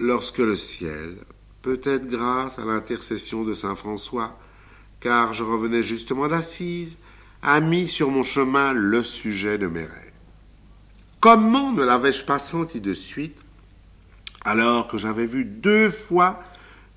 lorsque 0.00 0.38
le 0.38 0.56
ciel, 0.56 1.16
peut-être 1.66 2.06
grâce 2.06 2.60
à 2.60 2.64
l'intercession 2.64 3.42
de 3.42 3.52
saint 3.52 3.74
François, 3.74 4.38
car 5.00 5.32
je 5.32 5.42
revenais 5.42 5.82
justement 5.82 6.28
d'Assise, 6.28 6.96
a 7.42 7.60
mis 7.60 7.88
sur 7.88 8.08
mon 8.12 8.22
chemin 8.22 8.72
le 8.72 9.02
sujet 9.02 9.58
de 9.58 9.66
mes 9.66 9.80
rêves. 9.80 10.12
Comment 11.18 11.72
ne 11.72 11.82
l'avais-je 11.82 12.24
pas 12.24 12.38
senti 12.38 12.80
de 12.80 12.94
suite, 12.94 13.36
alors 14.44 14.86
que 14.86 14.96
j'avais 14.96 15.26
vu 15.26 15.44
deux 15.44 15.90
fois 15.90 16.38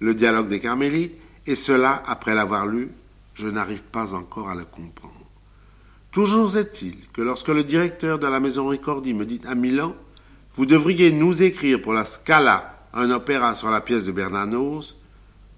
le 0.02 0.14
dialogue 0.14 0.50
des 0.50 0.60
Carmélites, 0.60 1.20
et 1.48 1.56
cela 1.56 2.04
après 2.06 2.36
l'avoir 2.36 2.68
lu, 2.68 2.92
je 3.34 3.48
n'arrive 3.48 3.82
pas 3.82 4.14
encore 4.14 4.50
à 4.50 4.56
le 4.56 4.66
comprendre. 4.66 5.26
Toujours 6.12 6.58
est-il 6.58 7.08
que 7.12 7.24
lorsque 7.24 7.48
le 7.48 7.64
directeur 7.64 8.20
de 8.20 8.28
la 8.28 8.40
maison 8.40 8.68
Ricordi 8.68 9.16
me 9.16 9.26
dit 9.26 9.42
à 9.48 9.56
Milan, 9.56 9.96
vous 10.54 10.68
devriez 10.68 11.12
nous 11.12 11.42
écrire 11.42 11.82
pour 11.82 11.94
la 11.94 12.06
Scala 12.06 12.79
un 12.94 13.12
opéra 13.12 13.56
sur 13.56 13.70
la 13.70 13.82
pièce 13.82 14.06
de 14.06 14.12
Bernanos, 14.12 14.98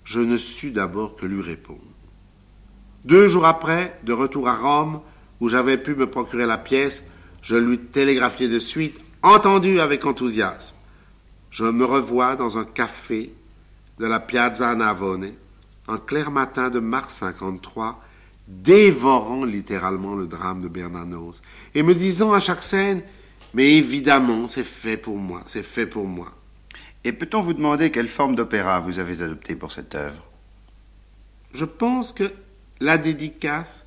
je 0.04 0.20
ne 0.20 0.38
sus 0.38 0.72
d'abord 0.72 1.16
que 1.16 1.26
lui 1.26 1.42
répondre. 1.42 1.80
Deux 3.06 3.28
jours 3.28 3.46
après, 3.46 4.00
de 4.04 4.14
retour 4.14 4.48
à 4.48 4.56
Rome, 4.56 5.02
où 5.40 5.50
j'avais 5.50 5.78
pu 5.78 5.96
me 5.96 6.10
procurer 6.10 6.46
la 6.46 6.58
pièce, 6.58 7.04
je 7.42 7.56
lui 7.56 7.80
télégraphiais 7.80 8.50
de 8.50 8.60
suite, 8.60 9.00
entendu 9.24 9.80
avec 9.80 10.06
enthousiasme. 10.06 10.76
Je 11.50 11.66
me 11.66 11.86
revois 11.86 12.36
dans 12.36 12.58
un 12.58 12.66
café 12.66 13.34
de 14.00 14.06
la 14.06 14.20
Piazza 14.20 14.76
Navone, 14.76 15.32
en 15.88 15.98
clair 15.98 16.32
matin 16.32 16.70
de 16.70 16.80
mars 16.80 17.16
53, 17.16 18.04
dévorant 18.48 19.46
littéralement 19.46 20.16
le 20.16 20.28
drame 20.28 20.62
de 20.62 20.68
Bernanos, 20.68 21.42
et 21.74 21.84
me 21.84 21.94
disant 21.94 22.34
à 22.34 22.40
chaque 22.40 22.64
scène 22.64 23.02
Mais 23.54 23.76
évidemment, 23.76 24.48
c'est 24.48 24.64
fait 24.64 24.98
pour 24.98 25.18
moi, 25.18 25.42
c'est 25.46 25.64
fait 25.64 25.88
pour 25.88 26.06
moi. 26.08 26.32
Et 27.04 27.14
peut-on 27.14 27.42
vous 27.42 27.54
demander 27.54 27.92
quelle 27.92 28.08
forme 28.08 28.36
d'opéra 28.36 28.80
vous 28.80 29.00
avez 29.00 29.22
adoptée 29.24 29.56
pour 29.56 29.72
cette 29.72 29.96
œuvre? 29.96 30.24
Je 31.54 31.66
pense 31.66 32.12
que 32.12 32.32
la 32.80 32.98
dédicace 32.98 33.86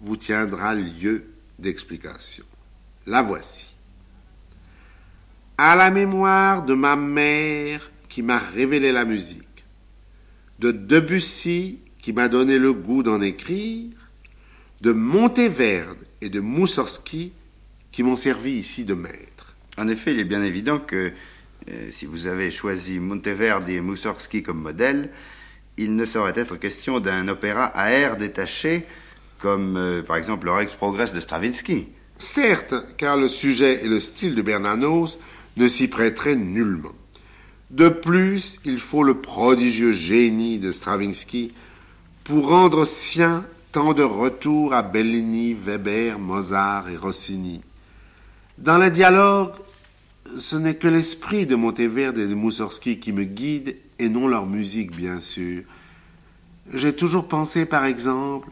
vous 0.00 0.16
tiendra 0.16 0.74
lieu 0.74 1.24
d'explication. 1.58 2.44
La 3.06 3.22
voici. 3.22 3.74
À 5.58 5.76
la 5.76 5.90
mémoire 5.90 6.64
de 6.64 6.74
ma 6.74 6.96
mère 6.96 7.90
qui 8.08 8.22
m'a 8.22 8.38
révélé 8.38 8.92
la 8.92 9.04
musique, 9.04 9.64
de 10.58 10.70
Debussy 10.72 11.78
qui 11.98 12.12
m'a 12.12 12.28
donné 12.28 12.58
le 12.58 12.72
goût 12.72 13.02
d'en 13.02 13.20
écrire, 13.20 13.90
de 14.80 14.92
Monteverde 14.92 15.98
et 16.20 16.30
de 16.30 16.40
Moussorski 16.40 17.32
qui 17.92 18.02
m'ont 18.02 18.16
servi 18.16 18.52
ici 18.52 18.84
de 18.84 18.94
maître. 18.94 19.54
En 19.76 19.88
effet, 19.88 20.12
il 20.12 20.20
est 20.20 20.24
bien 20.24 20.42
évident 20.42 20.78
que 20.78 21.12
si 21.90 22.06
vous 22.06 22.26
avez 22.26 22.50
choisi 22.50 22.98
Monteverde 22.98 23.68
et 23.68 23.80
Moussorski 23.80 24.42
comme 24.42 24.60
modèle, 24.60 25.10
il 25.76 25.96
ne 25.96 26.04
saurait 26.04 26.32
être 26.36 26.56
question 26.56 27.00
d'un 27.00 27.28
opéra 27.28 27.64
à 27.66 27.90
air 27.90 28.16
détaché 28.16 28.86
comme 29.40 29.76
euh, 29.76 30.02
par 30.02 30.16
exemple 30.16 30.46
le 30.46 30.52
Rex 30.52 30.74
Progress 30.74 31.12
de 31.12 31.20
Stravinsky. 31.20 31.88
Certes, 32.18 32.74
car 32.98 33.16
le 33.16 33.28
sujet 33.28 33.84
et 33.84 33.88
le 33.88 33.98
style 33.98 34.34
de 34.34 34.42
Bernanos 34.42 35.18
ne 35.56 35.68
s'y 35.68 35.88
prêteraient 35.88 36.36
nullement. 36.36 36.92
De 37.70 37.88
plus, 37.88 38.60
il 38.64 38.78
faut 38.78 39.02
le 39.02 39.14
prodigieux 39.14 39.92
génie 39.92 40.58
de 40.58 40.72
Stravinsky 40.72 41.52
pour 42.24 42.48
rendre 42.48 42.84
sien 42.84 43.46
tant 43.72 43.94
de 43.94 44.02
retours 44.02 44.74
à 44.74 44.82
Bellini, 44.82 45.54
Weber, 45.54 46.18
Mozart 46.18 46.90
et 46.90 46.96
Rossini. 46.96 47.62
Dans 48.58 48.76
le 48.76 48.90
dialogue, 48.90 49.52
ce 50.38 50.56
n'est 50.56 50.76
que 50.76 50.88
l'esprit 50.88 51.46
de 51.46 51.56
Monteverde 51.56 52.18
et 52.18 52.26
de 52.26 52.34
Moussorski 52.34 52.98
qui 52.98 53.12
me 53.12 53.24
guide 53.24 53.76
et 53.98 54.08
non 54.08 54.28
leur 54.28 54.46
musique, 54.46 54.94
bien 54.94 55.20
sûr. 55.20 55.62
J'ai 56.72 56.94
toujours 56.94 57.28
pensé, 57.28 57.66
par 57.66 57.84
exemple, 57.84 58.48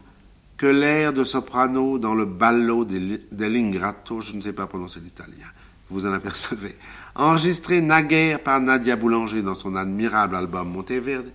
que 0.57 0.65
l'air 0.65 1.13
de 1.13 1.23
soprano 1.23 1.97
dans 1.97 2.13
le 2.13 2.25
ballo 2.25 2.85
dell'ingrato, 2.85 4.19
je 4.19 4.35
ne 4.35 4.41
sais 4.41 4.53
pas 4.53 4.67
prononcer 4.67 4.99
l'italien, 4.99 5.47
vous 5.89 6.05
en 6.05 6.11
apercevez, 6.11 6.75
enregistré 7.15 7.81
naguère 7.81 8.41
par 8.41 8.59
Nadia 8.59 8.95
Boulanger 8.95 9.41
dans 9.41 9.55
son 9.55 9.75
admirable 9.75 10.35
album 10.35 10.69
Monteverde, 10.69 11.31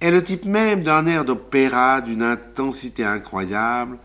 est 0.00 0.12
le 0.12 0.22
type 0.22 0.44
même 0.44 0.84
d'un 0.84 1.06
air 1.06 1.24
d'opéra 1.24 2.00
d'une 2.00 2.22
intensité 2.22 3.04
incroyable 3.04 3.98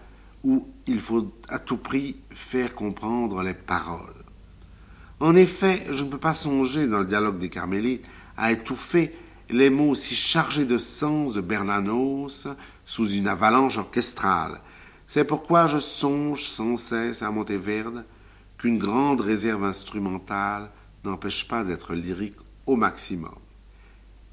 où 0.43 0.67
il 0.87 0.99
faut 0.99 1.31
à 1.47 1.59
tout 1.59 1.77
prix 1.77 2.17
faire 2.31 2.73
comprendre 2.73 3.43
les 3.43 3.53
paroles. 3.53 4.22
En 5.23 5.35
effet, 5.35 5.85
je 5.89 6.03
ne 6.03 6.09
peux 6.09 6.17
pas 6.17 6.33
songer 6.33 6.85
dans 6.85 6.99
le 6.99 7.05
dialogue 7.05 7.37
des 7.37 7.47
Carmélites 7.47 8.03
à 8.35 8.51
étouffer 8.51 9.15
les 9.49 9.69
mots 9.69 9.95
si 9.95 10.15
chargés 10.15 10.65
de 10.65 10.77
sens 10.77 11.33
de 11.33 11.39
Bernanos 11.39 12.49
sous 12.85 13.09
une 13.09 13.29
avalanche 13.29 13.77
orchestrale. 13.77 14.59
C'est 15.07 15.23
pourquoi 15.23 15.67
je 15.67 15.77
songe 15.77 16.49
sans 16.49 16.75
cesse 16.75 17.21
à 17.21 17.31
Monteverde 17.31 18.03
qu'une 18.57 18.77
grande 18.77 19.21
réserve 19.21 19.63
instrumentale 19.63 20.69
n'empêche 21.05 21.47
pas 21.47 21.63
d'être 21.63 21.93
lyrique 21.93 22.35
au 22.65 22.75
maximum. 22.75 23.39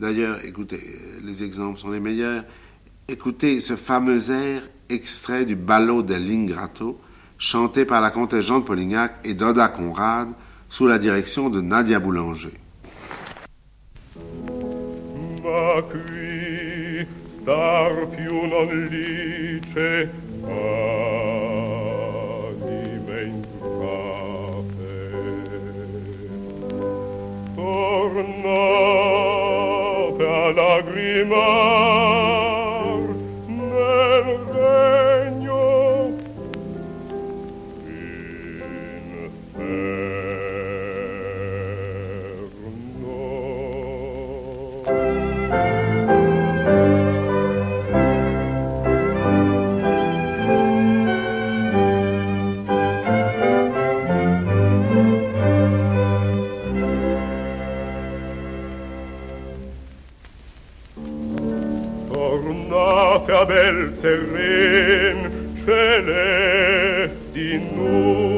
D'ailleurs, 0.01 0.45
écoutez, 0.45 0.83
les 1.23 1.45
exemples 1.45 1.79
sont 1.79 1.91
les 1.91 2.01
meilleurs. 2.01 2.43
Écoutez 3.07 3.61
ce 3.61 3.77
fameux 3.77 4.33
air 4.33 4.69
extrait 4.89 5.45
du 5.45 5.55
Ballo 5.55 6.03
dell'Ingrato, 6.03 7.01
chanté 7.39 7.85
par 7.85 8.01
la 8.01 8.11
comtesse 8.11 8.45
Jean 8.45 8.59
de 8.59 8.65
Polignac 8.65 9.21
et 9.23 9.35
Doda 9.35 9.69
Conrad 9.69 10.33
sous 10.71 10.87
la 10.87 10.99
direction 10.99 11.51
de 11.51 11.61
Nadia 11.61 11.99
Boulanger. 11.99 12.53
bel 63.45 63.93
serene 64.01 65.31
celesti 65.65 67.11
noi. 67.75 68.30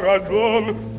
caragol 0.00 0.91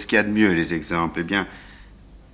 ce 0.00 0.06
qu'il 0.06 0.16
y 0.16 0.18
a 0.18 0.24
de 0.24 0.30
mieux, 0.32 0.52
les 0.52 0.74
exemples. 0.74 1.20
Eh 1.20 1.24
bien, 1.24 1.46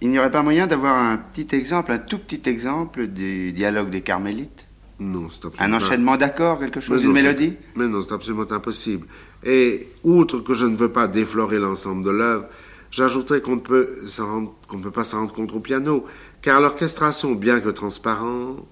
il 0.00 0.08
n'y 0.08 0.18
aurait 0.18 0.30
pas 0.30 0.42
moyen 0.42 0.66
d'avoir 0.66 0.96
un 0.96 1.16
petit 1.18 1.54
exemple, 1.54 1.92
un 1.92 1.98
tout 1.98 2.18
petit 2.18 2.48
exemple 2.48 3.06
du 3.06 3.52
dialogue 3.52 3.90
des 3.90 4.00
Carmélites 4.02 4.66
Non, 4.98 5.28
c'est 5.28 5.44
Un 5.44 5.48
absolument 5.48 5.76
enchaînement 5.76 6.16
d'accords, 6.16 6.58
quelque 6.58 6.80
chose, 6.80 7.02
une 7.02 7.12
mélodie 7.12 7.54
Mais 7.76 7.86
non, 7.88 8.00
c'est 8.02 8.12
absolument 8.12 8.50
impossible. 8.50 9.06
Et 9.44 9.88
outre 10.04 10.40
que 10.40 10.54
je 10.54 10.66
ne 10.66 10.76
veux 10.76 10.90
pas 10.90 11.08
déflorer 11.08 11.58
l'ensemble 11.58 12.04
de 12.04 12.10
l'œuvre, 12.10 12.46
j'ajouterais 12.90 13.40
qu'on 13.42 13.56
ne 13.56 13.60
peut 13.60 13.98
s'en 14.06 14.26
rendre- 14.26 14.54
qu'on 14.68 14.78
ne 14.78 14.82
peut 14.82 14.90
pas 14.90 15.04
s'en 15.04 15.18
rendre 15.20 15.32
compte 15.34 15.52
au 15.52 15.60
piano, 15.60 16.04
car 16.42 16.60
l'orchestration, 16.60 17.34
bien 17.34 17.60
que 17.60 17.68
transparente, 17.70 18.66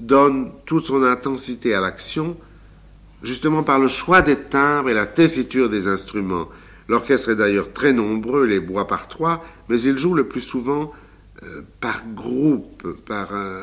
donne 0.00 0.50
toute 0.66 0.84
son 0.86 1.02
intensité 1.04 1.72
à 1.74 1.80
l'action, 1.80 2.36
justement 3.22 3.62
par 3.62 3.78
le 3.78 3.86
choix 3.88 4.22
des 4.22 4.36
timbres 4.36 4.90
et 4.90 4.94
la 4.94 5.06
tessiture 5.06 5.70
des 5.70 5.86
instruments. 5.86 6.48
L'orchestre 6.88 7.30
est 7.30 7.36
d'ailleurs 7.36 7.72
très 7.72 7.92
nombreux, 7.92 8.44
les 8.44 8.60
bois 8.60 8.86
par 8.86 9.08
trois, 9.08 9.44
mais 9.68 9.80
il 9.80 9.96
joue 9.98 10.14
le 10.14 10.28
plus 10.28 10.40
souvent 10.42 10.92
euh, 11.42 11.62
par 11.80 12.02
groupe, 12.14 12.86
par 13.06 13.28
euh, 13.34 13.62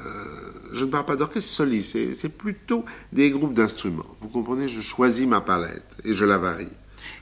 je 0.74 0.86
ne 0.86 0.90
parle 0.90 1.06
pas 1.06 1.16
d'orchestre 1.16 1.52
soliste, 1.52 1.98
c'est- 2.16 2.30
plutôt 2.30 2.84
des 3.14 3.30
groupes 3.30 3.54
d'instruments. 3.54 4.16
Vous 4.22 4.28
comprenez, 4.28 4.68
je 4.68 4.82
choisis 4.82 5.28
ma 5.28 5.42
palette 5.42 5.98
et 6.04 6.14
je 6.14 6.26
la 6.26 6.38
varie. 6.38 6.68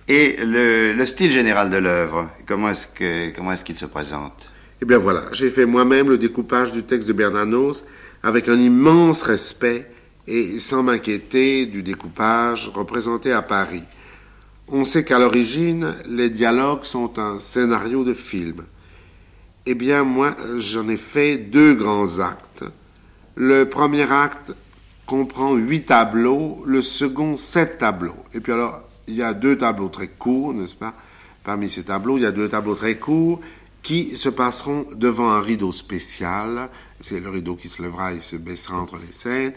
Et 0.08 0.38
le, 0.44 0.94
le 0.94 1.06
style 1.06 1.32
général 1.32 1.70
de 1.70 1.78
l'œuvre, 1.78 2.30
comment 2.48 2.70
est-ce 2.70 2.88
que 2.88 3.30
comment 3.36 3.52
est-ce 3.52 3.64
qu'il 3.66 3.76
se 3.78 3.86
présente? 3.86 4.50
Eh 4.82 4.86
bien 4.86 4.98
voilà, 4.98 5.26
j'ai 5.34 5.50
fait 5.50 5.66
moi-même 5.66 6.10
le 6.10 6.18
découpage 6.18 6.72
du 6.72 6.84
texte 6.84 7.08
de 7.08 7.14
Bernanos 7.14 7.86
avec 8.24 8.48
un 8.50 8.58
immense 8.58 9.22
respect 9.24 9.90
et 10.28 10.60
sans 10.60 10.84
m'inquiéter 10.84 11.66
du 11.66 11.84
découpage 11.84 12.70
représenté 12.70 13.32
à 13.32 13.42
Paris. 13.42 13.84
On 14.72 14.86
sait 14.86 15.04
qu'à 15.04 15.18
l'origine, 15.18 15.96
les 16.06 16.30
dialogues 16.30 16.84
sont 16.84 17.18
un 17.18 17.40
scénario 17.40 18.04
de 18.04 18.14
film. 18.14 18.66
Eh 19.66 19.74
bien 19.74 20.04
moi, 20.04 20.38
j'en 20.58 20.88
ai 20.90 20.98
fait 20.98 21.38
deux 21.38 21.74
grands 21.74 22.20
actes. 22.20 22.66
Le 23.34 23.68
premier 23.68 24.12
acte 24.12 24.54
comprend 25.08 25.56
huit 25.56 25.86
tableaux, 25.86 26.64
le 26.68 26.84
second 26.84 27.36
sept 27.36 27.80
tableaux. 27.80 28.24
Et 28.36 28.42
puis 28.42 28.52
alors, 28.52 28.84
il 29.08 29.16
y 29.16 29.24
a 29.24 29.34
deux 29.34 29.58
tableaux 29.58 29.90
très 29.90 30.08
courts, 30.08 30.54
n'est-ce 30.54 30.76
pas? 30.76 30.94
Parmi 31.44 31.68
ces 31.68 31.86
tableaux, 31.86 32.18
il 32.18 32.22
y 32.22 32.28
a 32.28 32.32
deux 32.32 32.48
tableaux 32.48 32.76
très 32.76 32.98
courts 32.98 33.42
qui 33.82 34.16
se 34.16 34.30
passeront 34.30 34.86
devant 34.94 35.32
un 35.32 35.42
rideau 35.42 35.72
spécial. 35.72 36.70
C'est 37.02 37.20
le 37.20 37.30
rideau 37.30 37.56
qui 37.56 37.70
se 37.70 37.82
lèvera 37.82 38.14
et 38.14 38.20
se 38.20 38.36
baissera 38.36 38.80
entre 38.80 39.00
les 39.04 39.12
scènes. 39.12 39.54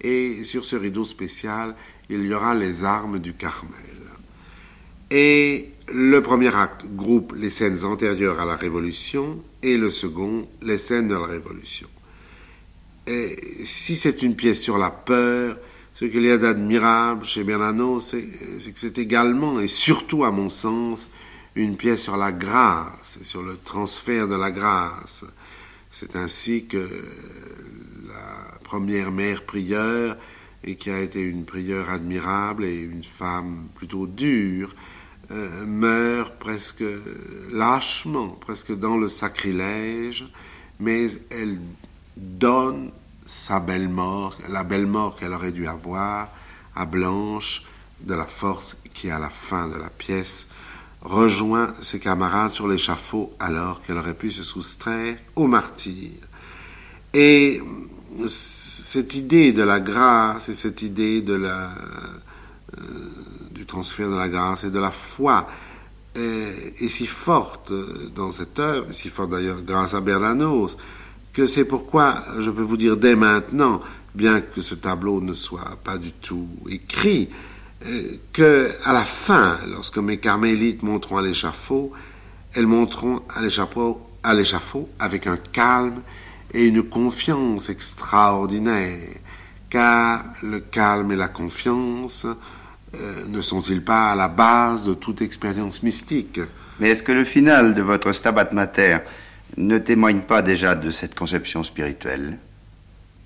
Et 0.00 0.42
sur 0.42 0.64
ce 0.64 0.74
rideau 0.74 1.04
spécial, 1.04 1.76
il 2.08 2.26
y 2.26 2.34
aura 2.34 2.56
les 2.56 2.82
armes 2.82 3.20
du 3.20 3.34
Carmel. 3.34 3.99
Et 5.10 5.70
le 5.92 6.20
premier 6.20 6.54
acte 6.54 6.84
groupe 6.94 7.34
les 7.36 7.50
scènes 7.50 7.84
antérieures 7.84 8.40
à 8.40 8.44
la 8.44 8.54
Révolution 8.54 9.42
et 9.62 9.76
le 9.76 9.90
second 9.90 10.48
les 10.62 10.78
scènes 10.78 11.08
de 11.08 11.14
la 11.14 11.26
Révolution. 11.26 11.88
Et 13.08 13.36
si 13.64 13.96
c'est 13.96 14.22
une 14.22 14.36
pièce 14.36 14.60
sur 14.60 14.78
la 14.78 14.90
peur, 14.90 15.56
ce 15.94 16.04
qu'il 16.04 16.22
y 16.22 16.30
a 16.30 16.38
d'admirable 16.38 17.24
chez 17.24 17.42
Bernanos, 17.42 18.00
c'est 18.00 18.22
que 18.22 18.78
c'est 18.78 18.98
également 18.98 19.58
et 19.58 19.66
surtout 19.66 20.24
à 20.24 20.30
mon 20.30 20.48
sens 20.48 21.08
une 21.56 21.76
pièce 21.76 22.04
sur 22.04 22.16
la 22.16 22.30
grâce 22.30 23.18
sur 23.24 23.42
le 23.42 23.56
transfert 23.56 24.28
de 24.28 24.36
la 24.36 24.52
grâce. 24.52 25.24
C'est 25.90 26.14
ainsi 26.14 26.66
que 26.66 26.88
la 28.06 28.58
première 28.62 29.10
mère 29.10 29.42
prieure, 29.42 30.16
et 30.64 30.76
qui 30.76 30.90
a 30.90 31.00
été 31.00 31.20
une 31.20 31.44
prieure 31.44 31.90
admirable 31.90 32.64
et 32.64 32.76
une 32.76 33.04
femme 33.04 33.68
plutôt 33.74 34.06
dure, 34.06 34.74
euh, 35.30 35.64
meurt 35.64 36.38
presque 36.38 36.84
lâchement, 37.52 38.28
presque 38.28 38.76
dans 38.76 38.96
le 38.96 39.08
sacrilège, 39.08 40.26
mais 40.80 41.06
elle 41.30 41.58
donne 42.16 42.90
sa 43.26 43.60
belle 43.60 43.88
mort, 43.88 44.36
la 44.48 44.64
belle 44.64 44.86
mort 44.86 45.16
qu'elle 45.16 45.32
aurait 45.32 45.52
dû 45.52 45.68
avoir 45.68 46.28
à 46.74 46.84
Blanche, 46.84 47.62
de 48.00 48.14
la 48.14 48.26
force 48.26 48.76
qui, 48.94 49.10
à 49.10 49.18
la 49.18 49.30
fin 49.30 49.68
de 49.68 49.76
la 49.76 49.90
pièce, 49.90 50.48
rejoint 51.02 51.72
ses 51.80 52.00
camarades 52.00 52.50
sur 52.50 52.66
l'échafaud 52.66 53.32
alors 53.38 53.82
qu'elle 53.82 53.98
aurait 53.98 54.14
pu 54.14 54.30
se 54.30 54.42
soustraire 54.42 55.16
au 55.36 55.46
martyr. 55.46 56.10
Et 57.14 57.60
cette 58.26 59.14
idée 59.14 59.52
de 59.52 59.62
la 59.62 59.80
grâce 59.80 60.48
et 60.48 60.54
cette 60.54 60.82
idée 60.82 61.22
de 61.22 61.34
la, 61.34 61.70
euh, 62.78 62.82
du 63.60 63.66
transfert 63.66 64.08
de 64.08 64.16
la 64.16 64.30
grâce 64.30 64.64
et 64.64 64.70
de 64.70 64.78
la 64.78 64.90
foi. 64.90 65.46
Est, 66.16 66.88
si 66.88 67.06
forte 67.06 67.70
dans 68.14 68.30
cette 68.30 68.58
œuvre, 68.58 68.86
si 68.90 69.10
forte 69.10 69.30
d'ailleurs 69.30 69.60
grâce 69.60 69.92
à 69.92 70.00
Bernanos, 70.00 70.78
que 71.34 71.46
c'est 71.46 71.66
pourquoi 71.66 72.24
je 72.38 72.50
peux 72.50 72.62
vous 72.62 72.78
dire 72.78 72.96
dès 72.96 73.16
maintenant, 73.16 73.82
bien 74.14 74.40
que 74.40 74.62
ce 74.62 74.74
tableau 74.74 75.20
ne 75.20 75.34
soit 75.34 75.76
pas 75.84 75.98
du 75.98 76.10
tout 76.10 76.48
écrit, 76.70 77.28
euh, 77.86 78.16
que 78.32 78.70
à 78.82 78.94
la 78.94 79.04
fin, 79.04 79.58
lorsque 79.68 79.98
mes 79.98 80.16
carmélites 80.16 80.82
monteront 80.82 81.18
à 81.18 81.22
l'échafaud, 81.22 81.92
elles 82.54 82.66
monteront 82.66 83.20
à 83.28 83.42
l'échafaud, 83.42 84.00
à 84.22 84.32
l'échafaud 84.32 84.88
avec 84.98 85.26
un 85.26 85.36
calme 85.36 86.00
et 86.54 86.64
une 86.64 86.82
confiance 86.82 87.68
extraordinaire, 87.68 89.16
car 89.68 90.24
le 90.42 90.60
calme 90.60 91.12
et 91.12 91.16
la 91.16 91.28
confiance 91.28 92.26
euh, 92.94 93.24
ne 93.28 93.40
sont-ils 93.40 93.82
pas 93.82 94.10
à 94.10 94.16
la 94.16 94.28
base 94.28 94.84
de 94.84 94.94
toute 94.94 95.22
expérience 95.22 95.82
mystique 95.82 96.40
Mais 96.80 96.90
est-ce 96.90 97.02
que 97.02 97.12
le 97.12 97.24
final 97.24 97.74
de 97.74 97.82
votre 97.82 98.12
Stabat 98.12 98.50
Mater 98.52 98.98
ne 99.56 99.78
témoigne 99.78 100.20
pas 100.20 100.42
déjà 100.42 100.74
de 100.74 100.90
cette 100.90 101.14
conception 101.14 101.62
spirituelle? 101.62 102.38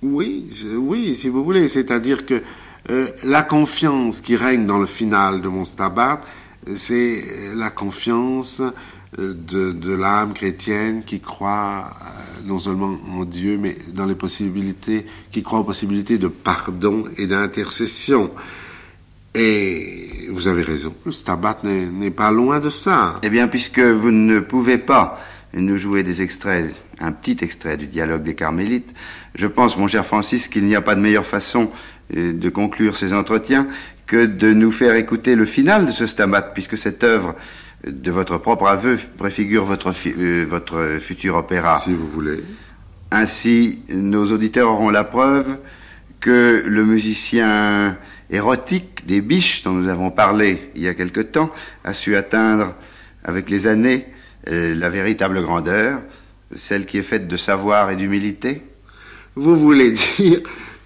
Oui, 0.03 0.49
oui, 0.75 1.15
si 1.15 1.29
vous 1.29 1.43
voulez. 1.43 1.67
C'est-à-dire 1.67 2.27
que 2.27 2.43
euh, 2.91 3.07
la 3.23 3.41
confiance 3.41 4.21
qui 4.21 4.35
règne 4.35 4.67
dans 4.67 4.77
le 4.77 4.85
final 4.85 5.41
de 5.41 5.47
mon 5.47 5.63
Stabat, 5.63 6.21
c'est 6.75 7.23
la 7.55 7.71
confiance 7.71 8.61
euh, 9.17 9.33
de, 9.33 9.71
de 9.71 9.93
l'âme 9.93 10.33
chrétienne 10.33 11.03
qui 11.03 11.19
croit 11.19 11.89
non 12.45 12.59
seulement 12.59 12.99
en 13.11 13.25
Dieu, 13.25 13.57
mais 13.59 13.75
dans 13.93 14.05
les 14.05 14.13
possibilités, 14.15 15.07
qui 15.31 15.41
croit 15.41 15.59
aux 15.59 15.63
possibilités 15.63 16.19
de 16.19 16.27
pardon 16.27 17.05
et 17.17 17.25
d'intercession. 17.25 18.29
Et 19.35 20.29
vous 20.29 20.47
avez 20.47 20.61
raison, 20.61 20.93
le 21.05 21.11
Stabat 21.11 21.59
n'est 21.63 22.11
pas 22.11 22.31
loin 22.31 22.59
de 22.59 22.69
ça. 22.69 23.19
Eh 23.21 23.29
bien, 23.29 23.47
puisque 23.47 23.79
vous 23.79 24.11
ne 24.11 24.39
pouvez 24.39 24.77
pas 24.77 25.19
nous 25.53 25.77
jouer 25.77 26.03
des 26.03 26.21
extraits, 26.21 26.83
un 26.99 27.11
petit 27.11 27.37
extrait 27.41 27.77
du 27.77 27.87
dialogue 27.87 28.23
des 28.23 28.33
Carmélites, 28.33 28.93
je 29.35 29.47
pense, 29.47 29.77
mon 29.77 29.87
cher 29.87 30.05
Francis, 30.05 30.47
qu'il 30.47 30.65
n'y 30.65 30.75
a 30.75 30.81
pas 30.81 30.95
de 30.95 31.01
meilleure 31.01 31.25
façon 31.25 31.69
euh, 32.15 32.33
de 32.33 32.49
conclure 32.49 32.95
ces 32.95 33.13
entretiens 33.13 33.67
que 34.05 34.25
de 34.25 34.53
nous 34.53 34.71
faire 34.71 34.95
écouter 34.95 35.35
le 35.35 35.45
final 35.45 35.87
de 35.87 35.91
ce 35.91 36.07
Stabat, 36.07 36.53
puisque 36.53 36.77
cette 36.77 37.03
œuvre 37.03 37.35
de 37.85 38.11
votre 38.11 38.37
propre 38.37 38.67
aveu 38.67 38.97
préfigure 39.17 39.65
votre, 39.65 39.93
euh, 40.17 40.45
votre 40.47 40.97
futur 40.99 41.35
opéra. 41.35 41.79
Si 41.79 41.93
vous 41.93 42.07
voulez. 42.07 42.43
Ainsi, 43.11 43.83
nos 43.89 44.31
auditeurs 44.31 44.69
auront 44.69 44.89
la 44.89 45.03
preuve 45.03 45.57
que 46.19 46.63
le 46.65 46.83
musicien 46.85 47.97
érotique 48.29 49.05
des 49.05 49.21
biches 49.21 49.63
dont 49.63 49.71
nous 49.71 49.89
avons 49.89 50.11
parlé 50.11 50.71
il 50.75 50.81
y 50.81 50.87
a 50.87 50.93
quelque 50.93 51.21
temps 51.21 51.51
a 51.83 51.93
su 51.93 52.15
atteindre 52.15 52.75
avec 53.23 53.49
les 53.49 53.67
années 53.67 54.07
euh, 54.47 54.75
la 54.75 54.89
véritable 54.89 55.41
grandeur, 55.41 56.01
celle 56.51 56.85
qui 56.85 56.99
est 56.99 57.03
faite 57.03 57.27
de 57.27 57.35
savoir 57.35 57.89
et 57.89 57.95
d'humilité. 57.95 58.61
Vous 59.35 59.55
voulez 59.55 59.91
dire 59.91 60.41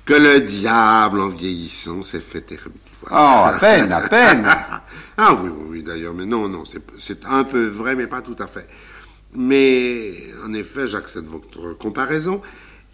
que 0.05 0.13
le 0.13 0.39
diable, 0.39 1.19
en 1.19 1.27
vieillissant, 1.27 2.01
s'est 2.01 2.21
fait 2.21 2.49
hermine. 2.53 2.79
Oh, 3.11 3.43
à 3.45 3.57
peine, 3.59 3.91
à 3.91 4.01
peine. 4.07 4.45
ah 5.17 5.33
oui, 5.33 5.49
oui, 5.49 5.65
oui, 5.69 5.83
d'ailleurs, 5.83 6.13
mais 6.13 6.25
non, 6.25 6.47
non, 6.47 6.63
c'est 6.95 7.25
un 7.25 7.43
peu 7.43 7.67
vrai, 7.67 7.95
mais 7.95 8.07
pas 8.07 8.21
tout 8.21 8.35
à 8.39 8.47
fait. 8.47 8.67
Mais, 9.35 10.23
en 10.45 10.53
effet, 10.53 10.87
j'accepte 10.87 11.27
votre 11.27 11.73
comparaison. 11.77 12.41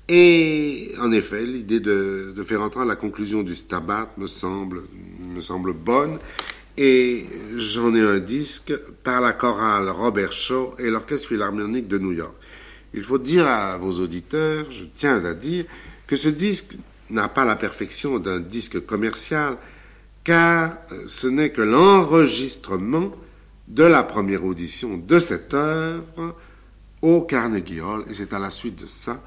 Et, 0.08 0.94
en 1.00 1.12
effet, 1.12 1.44
l'idée 1.46 1.80
de, 1.80 2.34
faire 2.46 2.62
entrer 2.62 2.82
à 2.82 2.86
la 2.86 2.96
conclusion 2.96 3.42
du 3.42 3.56
Stabat 3.56 4.12
me 4.18 4.28
semble, 4.28 4.84
me 5.20 5.42
semble 5.42 5.74
bonne. 5.74 6.20
Et 6.78 7.26
j'en 7.58 7.96
ai 7.96 8.02
un 8.02 8.20
disque 8.20 8.76
par 9.04 9.22
la 9.22 9.34
chorale 9.34 9.90
Robert 9.90 10.34
Shaw 10.34 10.76
et 10.78 10.90
l'Orchestre 10.90 11.30
Philharmonique 11.30 11.88
de 11.88 11.98
New 11.98 12.12
York. 12.12 12.36
Il 12.94 13.04
faut 13.04 13.18
dire 13.18 13.48
à 13.48 13.78
vos 13.78 13.94
auditeurs, 14.00 14.70
je 14.70 14.84
tiens 14.94 15.24
à 15.26 15.34
dire, 15.34 15.66
que 16.06 16.16
ce 16.16 16.30
disque 16.30 16.78
n'a 17.10 17.28
pas 17.28 17.46
la 17.46 17.56
perfection 17.56 18.20
d'un 18.20 18.40
disque 18.40 18.86
commercial, 18.86 19.58
car 20.24 20.78
euh, 20.92 21.04
ce 21.08 21.28
n'est 21.28 21.52
que 21.52 21.62
l'enregistrement 21.62 23.12
de 23.68 23.84
la 23.84 24.04
première 24.04 24.46
audition 24.46 24.98
de 24.98 25.20
cette 25.20 25.54
œuvre 25.54 26.36
au 27.02 27.22
Carnegie 27.22 27.82
Hall, 27.82 28.06
et 28.10 28.14
c'est 28.14 28.34
à 28.34 28.40
la 28.40 28.50
suite 28.50 28.82
de 28.82 28.88
ça 28.88 29.22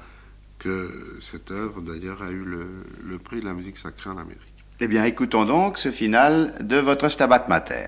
que 0.59 1.17
cette 1.21 1.51
œuvre, 1.51 1.81
d'ailleurs, 1.81 2.21
a 2.21 2.29
eu 2.29 2.43
le, 2.43 3.17
prix 3.17 3.39
de 3.39 3.45
la 3.45 3.53
musique 3.53 3.77
sacrée 3.77 4.09
en 4.09 4.17
Amérique. 4.17 4.41
Eh 4.79 4.87
bien, 4.87 5.05
écoutons 5.05 5.45
donc 5.45 5.77
ce 5.77 5.91
final 5.91 6.53
de 6.61 6.77
votre 6.77 7.09
Stabat 7.09 7.45
Mater. 7.47 7.87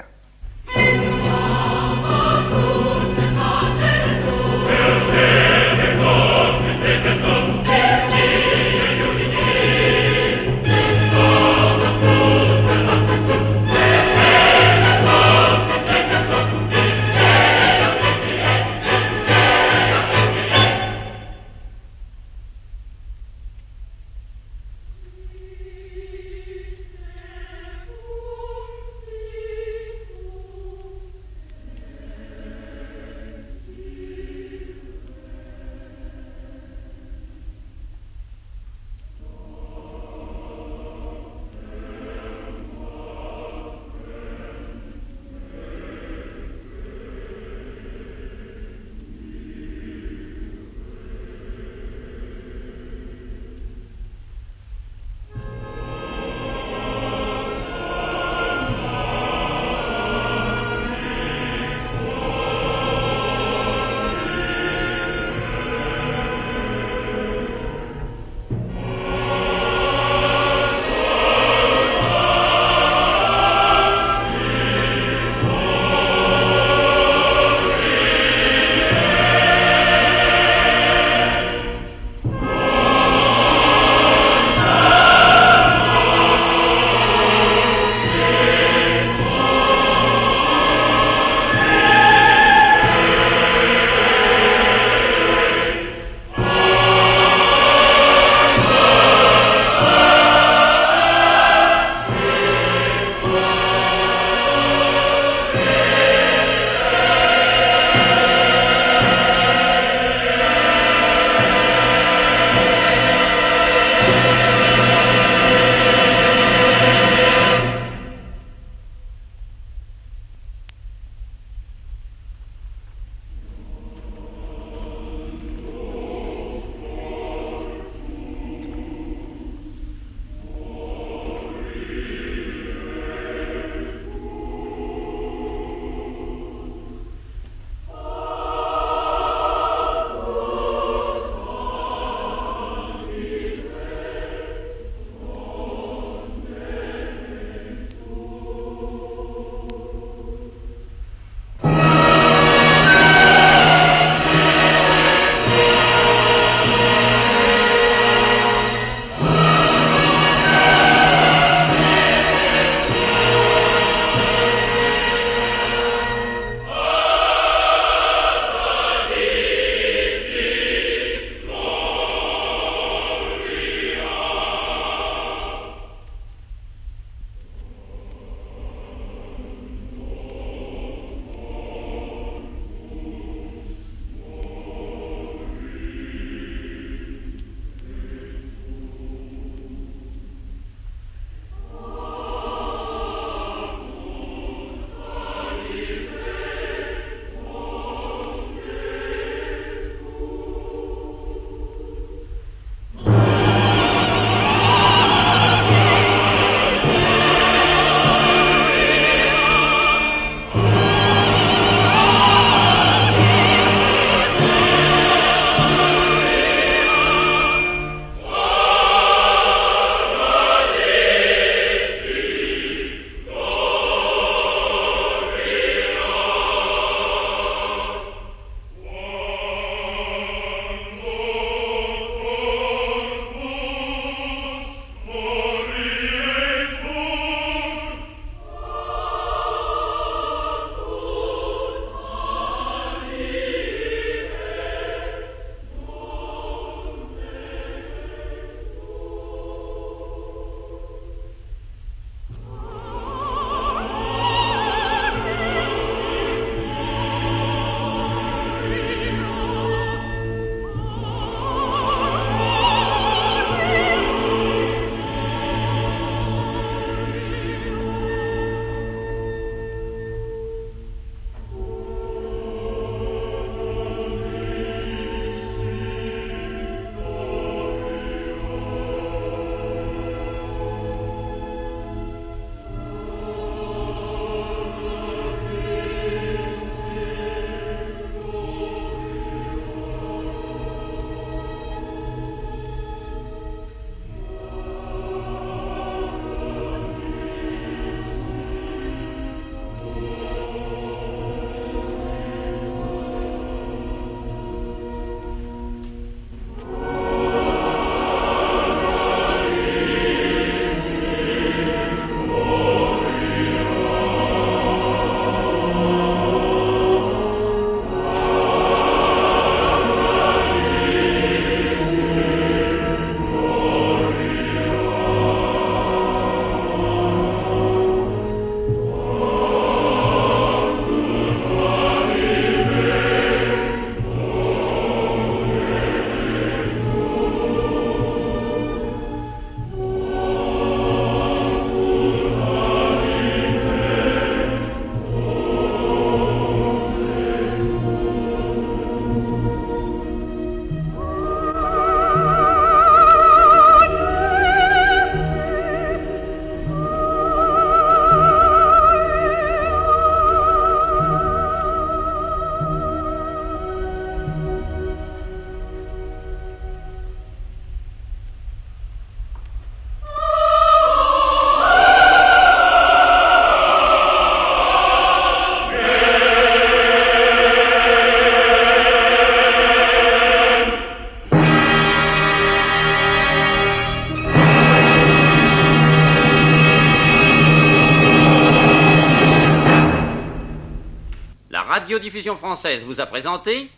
Radiodiffusion 392.22 392.36
française 392.36 392.86
vous 392.86 393.02
a 393.02 393.06
présenté 393.08 393.72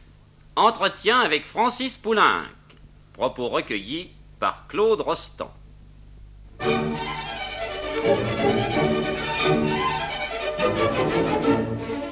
Entretien 0.58 1.19
avec 1.19 1.45
Francis 1.45 1.97
Poulenc. 1.97 2.43
Propos 3.13 3.47
recueillis 3.47 4.12
par 4.39 4.67
Claude 4.67 4.99
Rostand. 4.99 5.51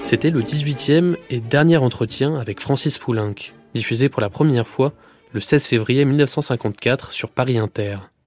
C'était 0.03 0.29
le 0.29 0.41
18e 0.41 1.17
et 1.29 1.41
dernier 1.41 1.77
entretien 1.77 2.37
avec 2.37 2.61
Francis 2.61 2.97
Poulenc, 2.97 3.35
diffusé 3.75 4.07
pour 4.07 4.21
la 4.21 4.29
première 4.29 4.67
fois 4.67 4.93
le 5.33 5.41
16 5.41 5.65
février 5.65 6.05
1954 6.05 7.11
sur 7.11 7.29
Paris 7.29 7.57
Inter. 7.57 7.97